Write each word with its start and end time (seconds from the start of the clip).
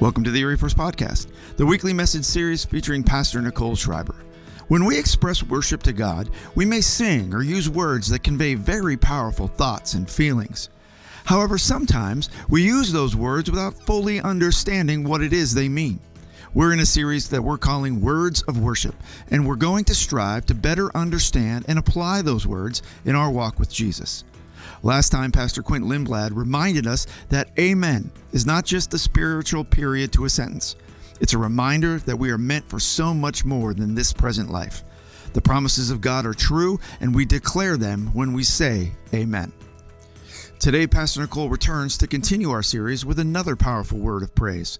Welcome 0.00 0.24
to 0.24 0.30
the 0.30 0.40
Erie 0.40 0.56
First 0.56 0.78
Podcast, 0.78 1.26
the 1.58 1.66
weekly 1.66 1.92
message 1.92 2.24
series 2.24 2.64
featuring 2.64 3.02
Pastor 3.02 3.42
Nicole 3.42 3.76
Schreiber. 3.76 4.14
When 4.68 4.86
we 4.86 4.98
express 4.98 5.42
worship 5.42 5.82
to 5.82 5.92
God, 5.92 6.30
we 6.54 6.64
may 6.64 6.80
sing 6.80 7.34
or 7.34 7.42
use 7.42 7.68
words 7.68 8.08
that 8.08 8.22
convey 8.22 8.54
very 8.54 8.96
powerful 8.96 9.46
thoughts 9.46 9.92
and 9.92 10.08
feelings. 10.08 10.70
However, 11.26 11.58
sometimes 11.58 12.30
we 12.48 12.62
use 12.62 12.90
those 12.90 13.14
words 13.14 13.50
without 13.50 13.74
fully 13.74 14.22
understanding 14.22 15.04
what 15.04 15.20
it 15.20 15.34
is 15.34 15.52
they 15.52 15.68
mean. 15.68 16.00
We're 16.54 16.72
in 16.72 16.80
a 16.80 16.86
series 16.86 17.28
that 17.28 17.42
we're 17.42 17.58
calling 17.58 18.00
Words 18.00 18.40
of 18.44 18.58
Worship, 18.58 18.94
and 19.30 19.46
we're 19.46 19.54
going 19.56 19.84
to 19.84 19.94
strive 19.94 20.46
to 20.46 20.54
better 20.54 20.96
understand 20.96 21.66
and 21.68 21.78
apply 21.78 22.22
those 22.22 22.46
words 22.46 22.80
in 23.04 23.14
our 23.14 23.30
walk 23.30 23.58
with 23.58 23.70
Jesus. 23.70 24.24
Last 24.82 25.10
time, 25.10 25.30
Pastor 25.30 25.62
Quint 25.62 25.84
Lindblad 25.84 26.30
reminded 26.34 26.86
us 26.86 27.06
that 27.28 27.50
Amen 27.58 28.10
is 28.32 28.46
not 28.46 28.64
just 28.64 28.94
a 28.94 28.98
spiritual 28.98 29.62
period 29.62 30.10
to 30.12 30.24
a 30.24 30.30
sentence. 30.30 30.76
It's 31.20 31.34
a 31.34 31.38
reminder 31.38 31.98
that 32.00 32.16
we 32.16 32.30
are 32.30 32.38
meant 32.38 32.66
for 32.66 32.80
so 32.80 33.12
much 33.12 33.44
more 33.44 33.74
than 33.74 33.94
this 33.94 34.12
present 34.12 34.50
life. 34.50 34.82
The 35.34 35.42
promises 35.42 35.90
of 35.90 36.00
God 36.00 36.24
are 36.24 36.32
true, 36.32 36.80
and 37.00 37.14
we 37.14 37.26
declare 37.26 37.76
them 37.76 38.06
when 38.14 38.32
we 38.32 38.42
say 38.42 38.92
Amen. 39.12 39.52
Today, 40.58 40.86
Pastor 40.86 41.20
Nicole 41.20 41.50
returns 41.50 41.98
to 41.98 42.06
continue 42.06 42.50
our 42.50 42.62
series 42.62 43.04
with 43.04 43.18
another 43.18 43.56
powerful 43.56 43.98
word 43.98 44.22
of 44.22 44.34
praise. 44.34 44.78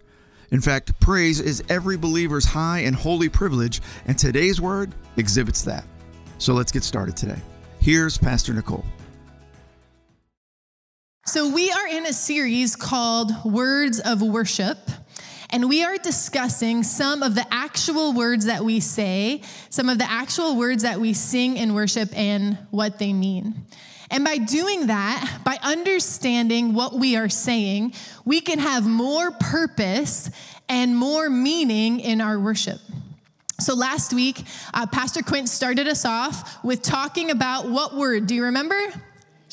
In 0.50 0.60
fact, 0.60 0.98
praise 1.00 1.40
is 1.40 1.62
every 1.68 1.96
believer's 1.96 2.44
high 2.44 2.80
and 2.80 2.96
holy 2.96 3.28
privilege, 3.28 3.80
and 4.06 4.18
today's 4.18 4.60
word 4.60 4.94
exhibits 5.18 5.62
that. 5.62 5.84
So 6.38 6.54
let's 6.54 6.72
get 6.72 6.84
started 6.84 7.16
today. 7.16 7.40
Here's 7.80 8.18
Pastor 8.18 8.52
Nicole. 8.54 8.84
So, 11.26 11.52
we 11.52 11.70
are 11.70 11.86
in 11.86 12.06
a 12.06 12.14
series 12.14 12.74
called 12.74 13.30
Words 13.44 14.00
of 14.00 14.22
Worship, 14.22 14.78
and 15.50 15.68
we 15.68 15.84
are 15.84 15.98
discussing 15.98 16.82
some 16.82 17.22
of 17.22 17.34
the 17.34 17.46
actual 17.52 18.14
words 18.14 18.46
that 18.46 18.64
we 18.64 18.80
say, 18.80 19.42
some 19.68 19.90
of 19.90 19.98
the 19.98 20.10
actual 20.10 20.56
words 20.56 20.82
that 20.82 20.98
we 20.98 21.12
sing 21.12 21.58
in 21.58 21.74
worship, 21.74 22.08
and 22.16 22.56
what 22.70 22.98
they 22.98 23.12
mean. 23.12 23.54
And 24.10 24.24
by 24.24 24.38
doing 24.38 24.86
that, 24.86 25.42
by 25.44 25.58
understanding 25.62 26.72
what 26.72 26.94
we 26.94 27.16
are 27.16 27.28
saying, 27.28 27.92
we 28.24 28.40
can 28.40 28.58
have 28.58 28.86
more 28.86 29.30
purpose 29.30 30.30
and 30.70 30.96
more 30.96 31.28
meaning 31.28 32.00
in 32.00 32.22
our 32.22 32.40
worship. 32.40 32.80
So 33.60 33.74
last 33.74 34.14
week, 34.14 34.42
uh, 34.72 34.86
Pastor 34.86 35.22
Quint 35.22 35.50
started 35.50 35.86
us 35.86 36.06
off 36.06 36.64
with 36.64 36.80
talking 36.80 37.30
about 37.30 37.68
what 37.68 37.94
word? 37.94 38.26
Do 38.26 38.34
you 38.34 38.44
remember? 38.44 38.80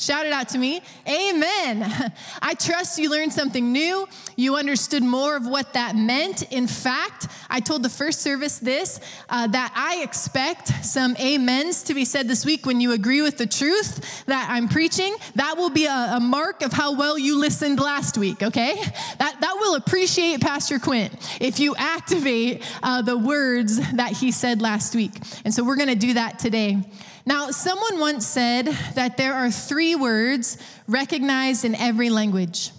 Shout 0.00 0.26
it 0.26 0.32
out 0.32 0.50
to 0.50 0.58
me. 0.58 0.80
Amen. 1.08 2.12
I 2.40 2.54
trust 2.54 3.00
you 3.00 3.10
learned 3.10 3.32
something 3.32 3.72
new. 3.72 4.06
You 4.36 4.54
understood 4.54 5.02
more 5.02 5.34
of 5.34 5.44
what 5.44 5.72
that 5.72 5.96
meant. 5.96 6.52
In 6.52 6.68
fact, 6.68 7.26
I 7.50 7.58
told 7.58 7.82
the 7.82 7.88
first 7.88 8.20
service 8.20 8.60
this 8.60 9.00
uh, 9.28 9.48
that 9.48 9.72
I 9.74 10.04
expect 10.04 10.68
some 10.84 11.16
amens 11.16 11.82
to 11.82 11.94
be 11.94 12.04
said 12.04 12.28
this 12.28 12.46
week 12.46 12.64
when 12.64 12.80
you 12.80 12.92
agree 12.92 13.22
with 13.22 13.38
the 13.38 13.46
truth 13.46 14.24
that 14.26 14.46
I'm 14.48 14.68
preaching. 14.68 15.16
That 15.34 15.56
will 15.56 15.70
be 15.70 15.86
a, 15.86 16.12
a 16.12 16.20
mark 16.20 16.62
of 16.62 16.72
how 16.72 16.94
well 16.94 17.18
you 17.18 17.36
listened 17.36 17.80
last 17.80 18.16
week, 18.16 18.40
okay? 18.40 18.76
That, 19.18 19.40
that 19.40 19.56
will 19.58 19.74
appreciate 19.74 20.40
Pastor 20.40 20.78
Quint 20.78 21.12
if 21.40 21.58
you 21.58 21.74
activate 21.74 22.62
uh, 22.84 23.02
the 23.02 23.18
words 23.18 23.78
that 23.94 24.12
he 24.12 24.30
said 24.30 24.62
last 24.62 24.94
week. 24.94 25.14
And 25.44 25.52
so 25.52 25.64
we're 25.64 25.74
going 25.74 25.88
to 25.88 25.96
do 25.96 26.14
that 26.14 26.38
today. 26.38 26.84
Now, 27.28 27.50
someone 27.50 28.00
once 28.00 28.26
said 28.26 28.68
that 28.94 29.18
there 29.18 29.34
are 29.34 29.50
three 29.50 29.94
words 29.94 30.56
recognized 30.86 31.66
in 31.66 31.74
every 31.74 32.08
language. 32.08 32.70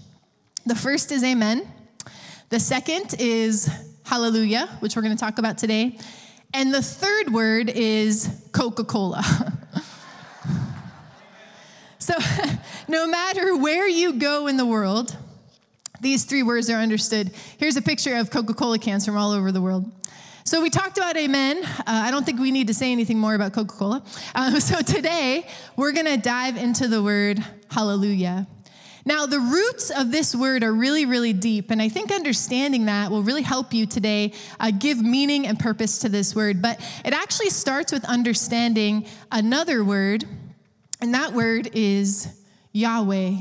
The 0.65 0.73
first 0.73 1.11
is 1.11 1.23
amen. 1.23 1.71
The 2.49 2.59
second 2.59 3.13
is 3.19 3.69
hallelujah, 4.05 4.67
which 4.79 4.95
we're 4.95 5.03
going 5.03 5.15
to 5.15 5.23
talk 5.23 5.37
about 5.37 5.59
today. 5.59 5.99
And 6.51 6.73
the 6.73 6.81
third 6.81 7.31
word 7.31 7.69
is 7.69 8.27
Coca 8.51 8.85
Cola. 8.85 9.23
so, 11.99 12.15
no 12.87 13.05
matter 13.05 13.55
where 13.55 13.87
you 13.87 14.13
go 14.13 14.47
in 14.47 14.57
the 14.57 14.65
world, 14.65 15.15
these 16.01 16.25
three 16.25 16.41
words 16.41 16.71
are 16.71 16.77
understood. 16.77 17.29
Here's 17.59 17.77
a 17.77 17.83
picture 17.83 18.15
of 18.15 18.31
Coca 18.31 18.55
Cola 18.55 18.79
cans 18.79 19.05
from 19.05 19.15
all 19.15 19.31
over 19.31 19.51
the 19.51 19.61
world. 19.61 19.91
So 20.49 20.63
we 20.63 20.71
talked 20.71 20.97
about 20.97 21.15
amen. 21.15 21.63
Uh, 21.63 21.83
I 21.85 22.09
don't 22.09 22.25
think 22.25 22.39
we 22.39 22.49
need 22.49 22.65
to 22.69 22.73
say 22.73 22.91
anything 22.91 23.19
more 23.19 23.35
about 23.35 23.53
Coca 23.53 23.71
Cola. 23.71 24.03
Um, 24.33 24.59
so 24.59 24.81
today, 24.81 25.45
we're 25.75 25.91
going 25.91 26.07
to 26.07 26.17
dive 26.17 26.57
into 26.57 26.87
the 26.87 27.03
word 27.03 27.45
hallelujah. 27.69 28.47
Now, 29.05 29.27
the 29.27 29.39
roots 29.39 29.91
of 29.91 30.11
this 30.11 30.33
word 30.33 30.63
are 30.63 30.73
really, 30.73 31.05
really 31.05 31.33
deep, 31.33 31.69
and 31.69 31.79
I 31.79 31.87
think 31.87 32.11
understanding 32.11 32.85
that 32.85 33.11
will 33.11 33.21
really 33.21 33.43
help 33.43 33.75
you 33.75 33.85
today 33.85 34.33
uh, 34.59 34.71
give 34.71 34.99
meaning 34.99 35.45
and 35.45 35.59
purpose 35.59 35.99
to 35.99 36.09
this 36.09 36.35
word. 36.35 36.63
But 36.63 36.79
it 37.05 37.13
actually 37.13 37.51
starts 37.51 37.91
with 37.91 38.03
understanding 38.05 39.05
another 39.31 39.83
word, 39.83 40.25
and 40.99 41.13
that 41.13 41.33
word 41.33 41.69
is 41.73 42.27
Yahweh. 42.71 43.35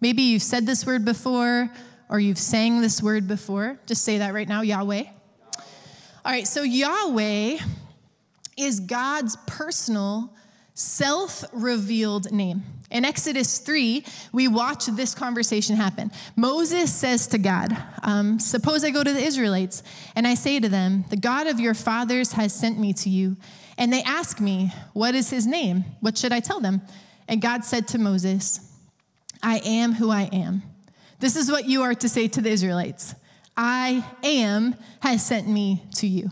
Maybe 0.00 0.22
you've 0.22 0.42
said 0.42 0.66
this 0.66 0.84
word 0.84 1.04
before, 1.04 1.70
or 2.08 2.18
you've 2.18 2.38
sang 2.38 2.80
this 2.80 3.00
word 3.00 3.28
before. 3.28 3.78
Just 3.86 4.02
say 4.02 4.18
that 4.18 4.34
right 4.34 4.48
now 4.48 4.62
Yahweh. 4.62 5.04
All 6.24 6.30
right, 6.30 6.46
so 6.46 6.62
Yahweh 6.62 7.58
is 8.56 8.78
God's 8.78 9.36
personal, 9.48 10.32
self 10.72 11.44
revealed 11.52 12.30
name. 12.30 12.62
In 12.92 13.04
Exodus 13.04 13.58
3, 13.58 14.04
we 14.32 14.46
watch 14.46 14.86
this 14.86 15.16
conversation 15.16 15.74
happen. 15.74 16.12
Moses 16.36 16.94
says 16.94 17.26
to 17.28 17.38
God, 17.38 17.76
um, 18.04 18.38
Suppose 18.38 18.84
I 18.84 18.90
go 18.90 19.02
to 19.02 19.12
the 19.12 19.20
Israelites 19.20 19.82
and 20.14 20.24
I 20.24 20.34
say 20.34 20.60
to 20.60 20.68
them, 20.68 21.04
The 21.10 21.16
God 21.16 21.48
of 21.48 21.58
your 21.58 21.74
fathers 21.74 22.32
has 22.32 22.54
sent 22.54 22.78
me 22.78 22.92
to 22.92 23.08
you. 23.08 23.36
And 23.76 23.92
they 23.92 24.04
ask 24.04 24.40
me, 24.40 24.70
What 24.92 25.16
is 25.16 25.28
his 25.28 25.44
name? 25.44 25.84
What 25.98 26.16
should 26.16 26.32
I 26.32 26.38
tell 26.38 26.60
them? 26.60 26.82
And 27.26 27.42
God 27.42 27.64
said 27.64 27.88
to 27.88 27.98
Moses, 27.98 28.60
I 29.42 29.60
am 29.64 29.94
who 29.94 30.10
I 30.10 30.28
am. 30.32 30.62
This 31.18 31.34
is 31.34 31.50
what 31.50 31.66
you 31.66 31.82
are 31.82 31.94
to 31.96 32.08
say 32.08 32.28
to 32.28 32.40
the 32.40 32.50
Israelites 32.50 33.16
I 33.56 34.04
am 34.22 34.76
has 35.00 35.24
sent 35.24 35.48
me 35.48 35.82
to 35.96 36.06
you. 36.06 36.30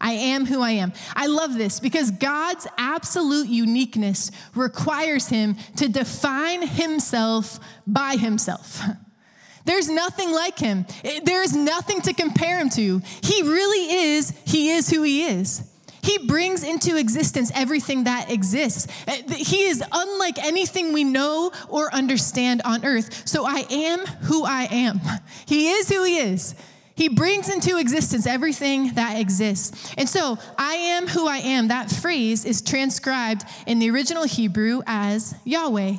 I 0.00 0.12
am 0.12 0.46
who 0.46 0.62
I 0.62 0.72
am. 0.72 0.92
I 1.14 1.26
love 1.26 1.54
this 1.54 1.78
because 1.78 2.10
God's 2.10 2.66
absolute 2.78 3.48
uniqueness 3.48 4.30
requires 4.54 5.28
him 5.28 5.56
to 5.76 5.88
define 5.88 6.66
himself 6.66 7.60
by 7.86 8.16
himself. 8.16 8.82
There's 9.66 9.90
nothing 9.90 10.32
like 10.32 10.58
him. 10.58 10.86
There 11.24 11.42
is 11.42 11.54
nothing 11.54 12.00
to 12.02 12.14
compare 12.14 12.58
him 12.58 12.70
to. 12.70 13.02
He 13.22 13.42
really 13.42 14.14
is, 14.14 14.32
he 14.46 14.70
is 14.70 14.88
who 14.88 15.02
he 15.02 15.24
is. 15.26 15.69
He 16.02 16.18
brings 16.18 16.62
into 16.62 16.96
existence 16.96 17.50
everything 17.54 18.04
that 18.04 18.30
exists. 18.30 18.86
Uh, 19.06 19.34
he 19.34 19.64
is 19.64 19.82
unlike 19.92 20.38
anything 20.38 20.92
we 20.92 21.04
know 21.04 21.52
or 21.68 21.92
understand 21.94 22.62
on 22.64 22.84
earth. 22.84 23.28
So 23.28 23.44
I 23.44 23.66
am 23.70 24.00
who 24.00 24.44
I 24.44 24.68
am. 24.70 25.00
He 25.46 25.68
is 25.68 25.88
who 25.88 26.04
he 26.04 26.18
is. 26.18 26.54
He 26.94 27.08
brings 27.08 27.48
into 27.48 27.78
existence 27.78 28.26
everything 28.26 28.94
that 28.94 29.18
exists. 29.18 29.94
And 29.96 30.06
so, 30.06 30.38
I 30.58 30.74
am 30.74 31.08
who 31.08 31.26
I 31.26 31.38
am, 31.38 31.68
that 31.68 31.90
phrase 31.90 32.44
is 32.44 32.60
transcribed 32.60 33.42
in 33.66 33.78
the 33.78 33.88
original 33.88 34.24
Hebrew 34.24 34.82
as 34.86 35.34
Yahweh. 35.44 35.94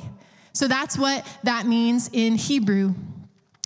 So, 0.52 0.68
that's 0.68 0.96
what 0.96 1.26
that 1.42 1.66
means 1.66 2.08
in 2.12 2.36
Hebrew. 2.36 2.94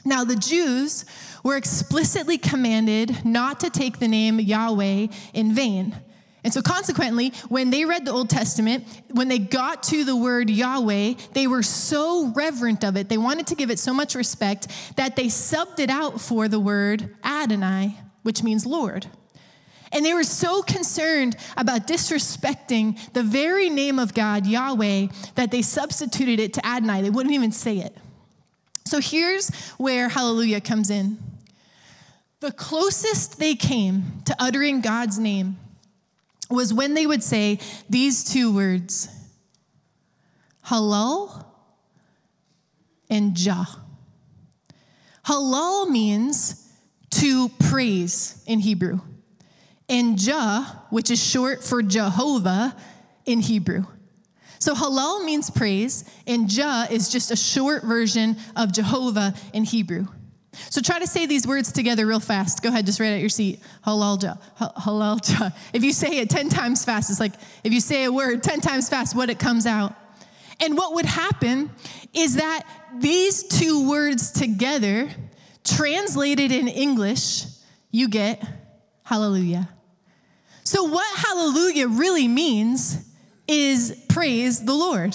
Now, 0.02 0.25
the 0.25 0.36
Jews 0.36 1.04
were 1.42 1.58
explicitly 1.58 2.38
commanded 2.38 3.25
not 3.26 3.60
to 3.60 3.69
take 3.69 3.98
the 3.98 4.08
name 4.08 4.41
Yahweh 4.41 5.08
in 5.34 5.52
vain. 5.52 5.94
And 6.46 6.54
so, 6.54 6.62
consequently, 6.62 7.32
when 7.48 7.70
they 7.70 7.84
read 7.84 8.04
the 8.04 8.12
Old 8.12 8.30
Testament, 8.30 8.86
when 9.10 9.26
they 9.26 9.40
got 9.40 9.82
to 9.82 10.04
the 10.04 10.14
word 10.14 10.48
Yahweh, 10.48 11.14
they 11.32 11.48
were 11.48 11.64
so 11.64 12.28
reverent 12.37 12.84
of 12.84 12.96
it, 12.96 13.08
they 13.08 13.19
wanted 13.19 13.48
to 13.48 13.56
give 13.56 13.69
it 13.69 13.81
so 13.81 13.93
much 13.93 14.14
respect 14.14 14.69
that 14.94 15.16
they 15.16 15.25
subbed 15.25 15.81
it 15.81 15.90
out 15.90 16.20
for 16.20 16.46
the 16.46 16.60
word 16.60 17.16
Adonai, 17.25 17.98
which 18.22 18.44
means 18.44 18.64
Lord. 18.64 19.08
And 19.90 20.04
they 20.04 20.14
were 20.14 20.22
so 20.22 20.62
concerned 20.62 21.34
about 21.56 21.88
disrespecting 21.88 23.12
the 23.12 23.25
very 23.25 23.69
name 23.69 23.99
of 23.99 24.14
God, 24.14 24.46
Yahweh, 24.46 25.08
that 25.34 25.50
they 25.50 25.62
substituted 25.62 26.38
it 26.38 26.54
to 26.54 26.64
Adonai. 26.64 27.02
They 27.02 27.10
wouldn't 27.10 27.34
even 27.34 27.50
say 27.50 27.78
it. 27.78 27.96
So 28.84 29.00
here's 29.00 29.49
where 29.78 30.08
hallelujah 30.08 30.60
comes 30.60 30.90
in. 30.90 31.19
The 32.38 32.52
closest 32.52 33.40
they 33.40 33.56
came 33.56 34.22
to 34.26 34.37
uttering 34.38 34.81
God's 34.81 35.19
name 35.19 35.58
was 36.50 36.72
when 36.72 36.94
they 36.94 37.06
would 37.06 37.22
say 37.22 37.58
these 37.88 38.25
two 38.25 38.54
words 38.54 39.08
halal 40.66 41.44
and 43.08 43.34
jah. 43.34 43.66
Halal 45.25 45.88
means 45.90 46.70
to 47.10 47.48
praise 47.48 48.43
in 48.46 48.60
Hebrew, 48.60 49.00
and 49.88 50.19
jah, 50.19 50.82
which 50.90 51.10
is 51.10 51.25
short 51.25 51.64
for 51.64 51.82
Jehovah 51.82 52.76
in 53.25 53.40
Hebrew. 53.40 53.84
So 54.58 54.75
halal 54.75 55.25
means 55.25 55.50
praise, 55.50 56.04
and 56.26 56.49
jah 56.49 56.87
is 56.90 57.08
just 57.08 57.31
a 57.31 57.37
short 57.37 57.84
version 57.84 58.37
of 58.54 58.72
Jehovah 58.72 59.34
in 59.52 59.64
Hebrew. 59.64 60.06
So 60.70 60.81
try 60.81 60.99
to 60.99 61.06
say 61.06 61.26
these 61.26 61.47
words 61.47 61.73
together 61.73 62.06
real 62.06 62.20
fast. 62.20 62.62
Go 62.62 62.69
ahead, 62.69 62.87
just 62.87 63.00
right 63.00 63.12
at 63.12 63.20
your 63.20 63.29
seat. 63.29 63.61
Halalja, 63.87 64.41
halalja. 64.58 65.53
If 65.73 65.85
you 65.85 65.93
say 65.93 66.19
it 66.19 66.31
10 66.31 66.49
times 66.49 66.85
fast, 66.85 67.11
it's 67.11 67.20
like 67.20 67.35
if 67.64 67.73
you 67.73 67.81
say 67.81 68.05
a 68.05 68.12
word 68.12 68.43
10 68.43 68.61
times 68.61 68.88
fast, 68.88 69.14
what 69.14 69.31
it 69.31 69.38
comes 69.38 69.67
out. 69.67 69.94
And 70.61 70.76
what 70.76 70.94
would 70.94 71.05
happen 71.05 71.70
is 72.14 72.37
that 72.37 72.62
these 72.99 73.43
two 73.43 73.88
words 73.88 74.32
together, 74.32 75.11
translated 75.64 76.50
in 76.50 76.69
English, 76.69 77.44
you 77.91 78.09
get 78.09 78.43
hallelujah. 79.02 79.69
So, 80.64 80.85
what 80.85 81.19
hallelujah 81.19 81.88
really 81.88 82.26
means 82.26 82.99
is 83.47 83.97
praise 84.09 84.64
the 84.64 84.75
Lord. 84.75 85.14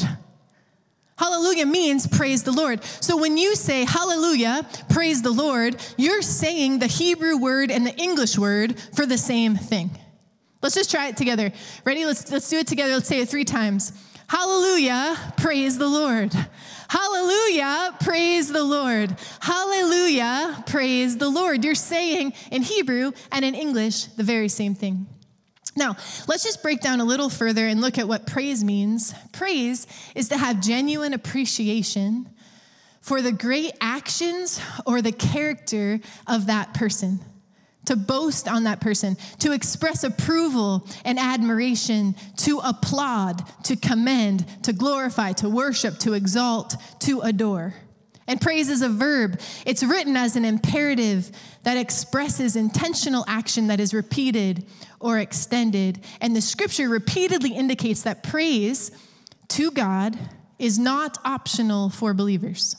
Hallelujah 1.22 1.68
means 1.68 2.08
praise 2.08 2.42
the 2.42 2.52
Lord. 2.52 2.84
So 2.84 3.16
when 3.16 3.38
you 3.38 3.56
say 3.56 3.86
hallelujah, 3.86 4.66
praise 4.90 5.22
the 5.22 5.30
Lord, 5.30 5.76
you're 5.96 6.24
saying 6.24 6.80
the 6.80 6.88
Hebrew 6.88 7.38
word 7.38 7.70
and 7.70 7.86
the 7.86 7.96
English 7.96 8.40
word 8.40 8.80
for 8.96 9.06
the 9.06 9.20
same 9.20 9.56
thing. 9.56 9.92
Let's 10.64 10.74
just 10.74 10.90
try 10.90 11.10
it 11.10 11.18
together. 11.18 11.52
Ready? 11.86 12.06
Let's, 12.06 12.32
let's 12.32 12.50
do 12.50 12.58
it 12.58 12.66
together. 12.66 12.94
Let's 12.94 13.08
say 13.08 13.22
it 13.22 13.30
three 13.30 13.46
times. 13.46 13.94
Hallelujah, 14.28 15.16
praise 15.38 15.78
the 15.78 15.88
Lord. 15.88 16.34
Hallelujah, 16.90 17.96
praise 18.00 18.52
the 18.52 18.64
Lord. 18.64 19.16
Hallelujah, 19.42 20.64
praise 20.66 21.18
the 21.18 21.30
Lord. 21.30 21.64
You're 21.64 21.76
saying 21.76 22.34
in 22.50 22.64
Hebrew 22.64 23.12
and 23.32 23.46
in 23.46 23.54
English 23.54 24.06
the 24.06 24.24
very 24.24 24.50
same 24.50 24.74
thing. 24.74 25.06
Now, 25.76 25.96
let's 26.28 26.44
just 26.44 26.62
break 26.62 26.82
down 26.82 27.00
a 27.00 27.06
little 27.06 27.30
further 27.30 27.66
and 27.66 27.80
look 27.80 27.98
at 27.98 28.08
what 28.08 28.28
praise 28.28 28.64
means. 28.64 29.14
Praise 29.32 29.88
is 30.16 30.30
to 30.30 30.38
have 30.38 30.60
genuine 30.60 31.14
appreciation 31.14 32.30
for 33.00 33.22
the 33.22 33.32
great 33.32 33.72
actions 33.80 34.62
or 34.86 35.02
the 35.02 35.12
character 35.12 36.00
of 36.28 36.48
that 36.48 36.74
person, 36.74 37.20
to 37.86 37.96
boast 37.96 38.48
on 38.48 38.66
that 38.66 38.80
person, 38.82 39.16
to 39.40 39.54
express 39.54 40.04
approval 40.04 40.88
and 41.04 41.18
admiration, 41.18 42.16
to 42.38 42.60
applaud, 42.60 43.42
to 43.64 43.76
commend, 43.76 44.46
to 44.64 44.74
glorify, 44.74 45.32
to 45.34 45.50
worship, 45.50 45.98
to 46.00 46.14
exalt, 46.14 46.76
to 47.00 47.22
adore. 47.22 47.74
And 48.32 48.40
praise 48.40 48.70
is 48.70 48.82
a 48.82 48.88
verb. 48.88 49.42
It's 49.66 49.84
written 49.84 50.16
as 50.16 50.38
an 50.38 50.46
imperative 50.46 51.30
that 51.64 51.76
expresses 51.76 52.56
intentional 52.56 53.26
action 53.28 53.68
that 53.68 53.82
is 53.82 53.94
repeated 53.94 54.66
or 55.02 55.20
extended. 55.20 56.00
And 56.22 56.34
the 56.34 56.40
scripture 56.40 56.88
repeatedly 56.88 57.50
indicates 57.50 58.04
that 58.04 58.24
praise 58.24 58.90
to 59.50 59.70
God 59.72 60.18
is 60.58 60.80
not 60.80 61.18
optional 61.26 61.90
for 61.90 62.14
believers. 62.14 62.78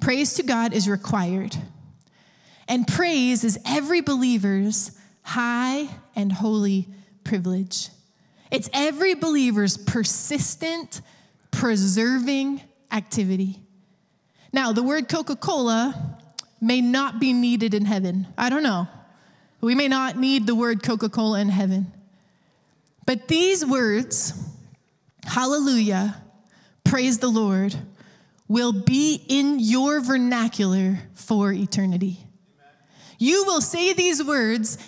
Praise 0.00 0.34
to 0.34 0.42
God 0.42 0.72
is 0.72 0.88
required. 0.88 1.56
And 2.66 2.88
praise 2.88 3.44
is 3.44 3.56
every 3.64 4.00
believer's 4.00 4.98
high 5.22 5.88
and 6.16 6.32
holy 6.32 6.88
privilege. 7.22 7.88
It's 8.50 8.68
every 8.72 9.14
believer's 9.14 9.76
persistent, 9.76 11.02
preserving 11.52 12.62
activity. 12.90 13.60
Now, 14.54 14.70
the 14.70 14.84
word 14.84 15.08
Coca 15.08 15.34
Cola 15.34 16.16
may 16.60 16.80
not 16.80 17.18
be 17.18 17.32
needed 17.32 17.74
in 17.74 17.84
heaven. 17.86 18.28
I 18.38 18.50
don't 18.50 18.62
know. 18.62 18.86
We 19.60 19.74
may 19.74 19.88
not 19.88 20.16
need 20.16 20.46
the 20.46 20.54
word 20.54 20.80
Coca 20.80 21.08
Cola 21.08 21.40
in 21.40 21.48
heaven. 21.48 21.92
But 23.04 23.26
these 23.26 23.66
words, 23.66 24.32
hallelujah, 25.24 26.22
praise 26.84 27.18
the 27.18 27.30
Lord, 27.30 27.74
will 28.46 28.70
be 28.70 29.24
in 29.28 29.58
your 29.58 30.00
vernacular 30.00 31.00
for 31.14 31.52
eternity. 31.52 32.18
You 33.18 33.42
will 33.46 33.60
say 33.60 33.92
these 33.92 34.22
words, 34.22 34.78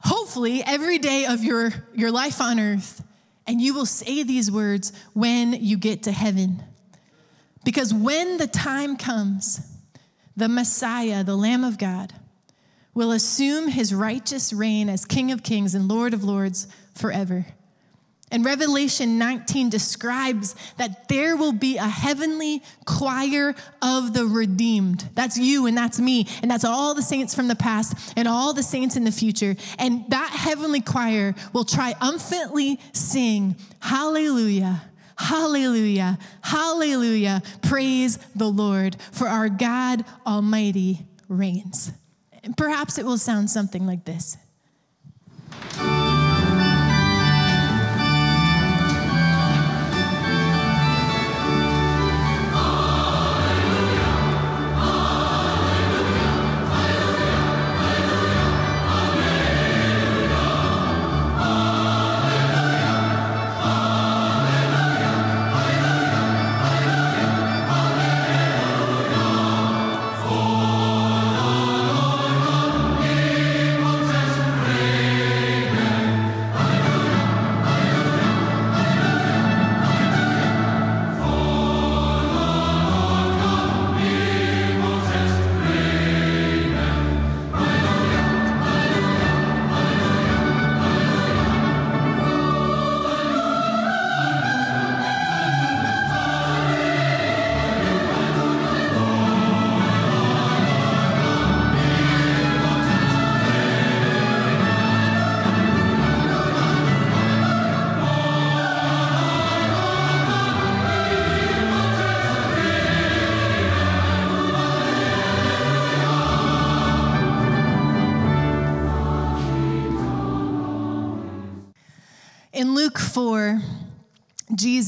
hopefully, 0.00 0.62
every 0.64 0.96
day 0.96 1.26
of 1.26 1.44
your, 1.44 1.74
your 1.94 2.10
life 2.10 2.40
on 2.40 2.58
earth, 2.58 3.04
and 3.46 3.60
you 3.60 3.74
will 3.74 3.84
say 3.84 4.22
these 4.22 4.50
words 4.50 4.94
when 5.12 5.52
you 5.52 5.76
get 5.76 6.04
to 6.04 6.12
heaven. 6.12 6.62
Because 7.68 7.92
when 7.92 8.38
the 8.38 8.46
time 8.46 8.96
comes, 8.96 9.60
the 10.34 10.48
Messiah, 10.48 11.22
the 11.22 11.36
Lamb 11.36 11.64
of 11.64 11.76
God, 11.76 12.14
will 12.94 13.12
assume 13.12 13.68
his 13.68 13.92
righteous 13.92 14.54
reign 14.54 14.88
as 14.88 15.04
King 15.04 15.32
of 15.32 15.42
Kings 15.42 15.74
and 15.74 15.86
Lord 15.86 16.14
of 16.14 16.24
Lords 16.24 16.66
forever. 16.94 17.44
And 18.32 18.42
Revelation 18.42 19.18
19 19.18 19.68
describes 19.68 20.56
that 20.78 21.10
there 21.10 21.36
will 21.36 21.52
be 21.52 21.76
a 21.76 21.86
heavenly 21.86 22.62
choir 22.86 23.54
of 23.82 24.14
the 24.14 24.24
redeemed. 24.24 25.06
That's 25.14 25.36
you 25.36 25.66
and 25.66 25.76
that's 25.76 26.00
me, 26.00 26.26
and 26.40 26.50
that's 26.50 26.64
all 26.64 26.94
the 26.94 27.02
saints 27.02 27.34
from 27.34 27.48
the 27.48 27.54
past 27.54 28.14
and 28.16 28.26
all 28.26 28.54
the 28.54 28.62
saints 28.62 28.96
in 28.96 29.04
the 29.04 29.12
future. 29.12 29.56
And 29.78 30.08
that 30.08 30.30
heavenly 30.30 30.80
choir 30.80 31.34
will 31.52 31.64
triumphantly 31.64 32.80
sing, 32.94 33.56
Hallelujah. 33.80 34.80
Hallelujah, 35.18 36.16
hallelujah. 36.42 37.42
Praise 37.62 38.18
the 38.36 38.46
Lord, 38.48 38.96
for 39.12 39.28
our 39.28 39.48
God 39.48 40.04
Almighty 40.24 41.06
reigns. 41.28 41.90
Perhaps 42.56 42.98
it 42.98 43.04
will 43.04 43.18
sound 43.18 43.50
something 43.50 43.84
like 43.84 44.04
this. 44.04 44.36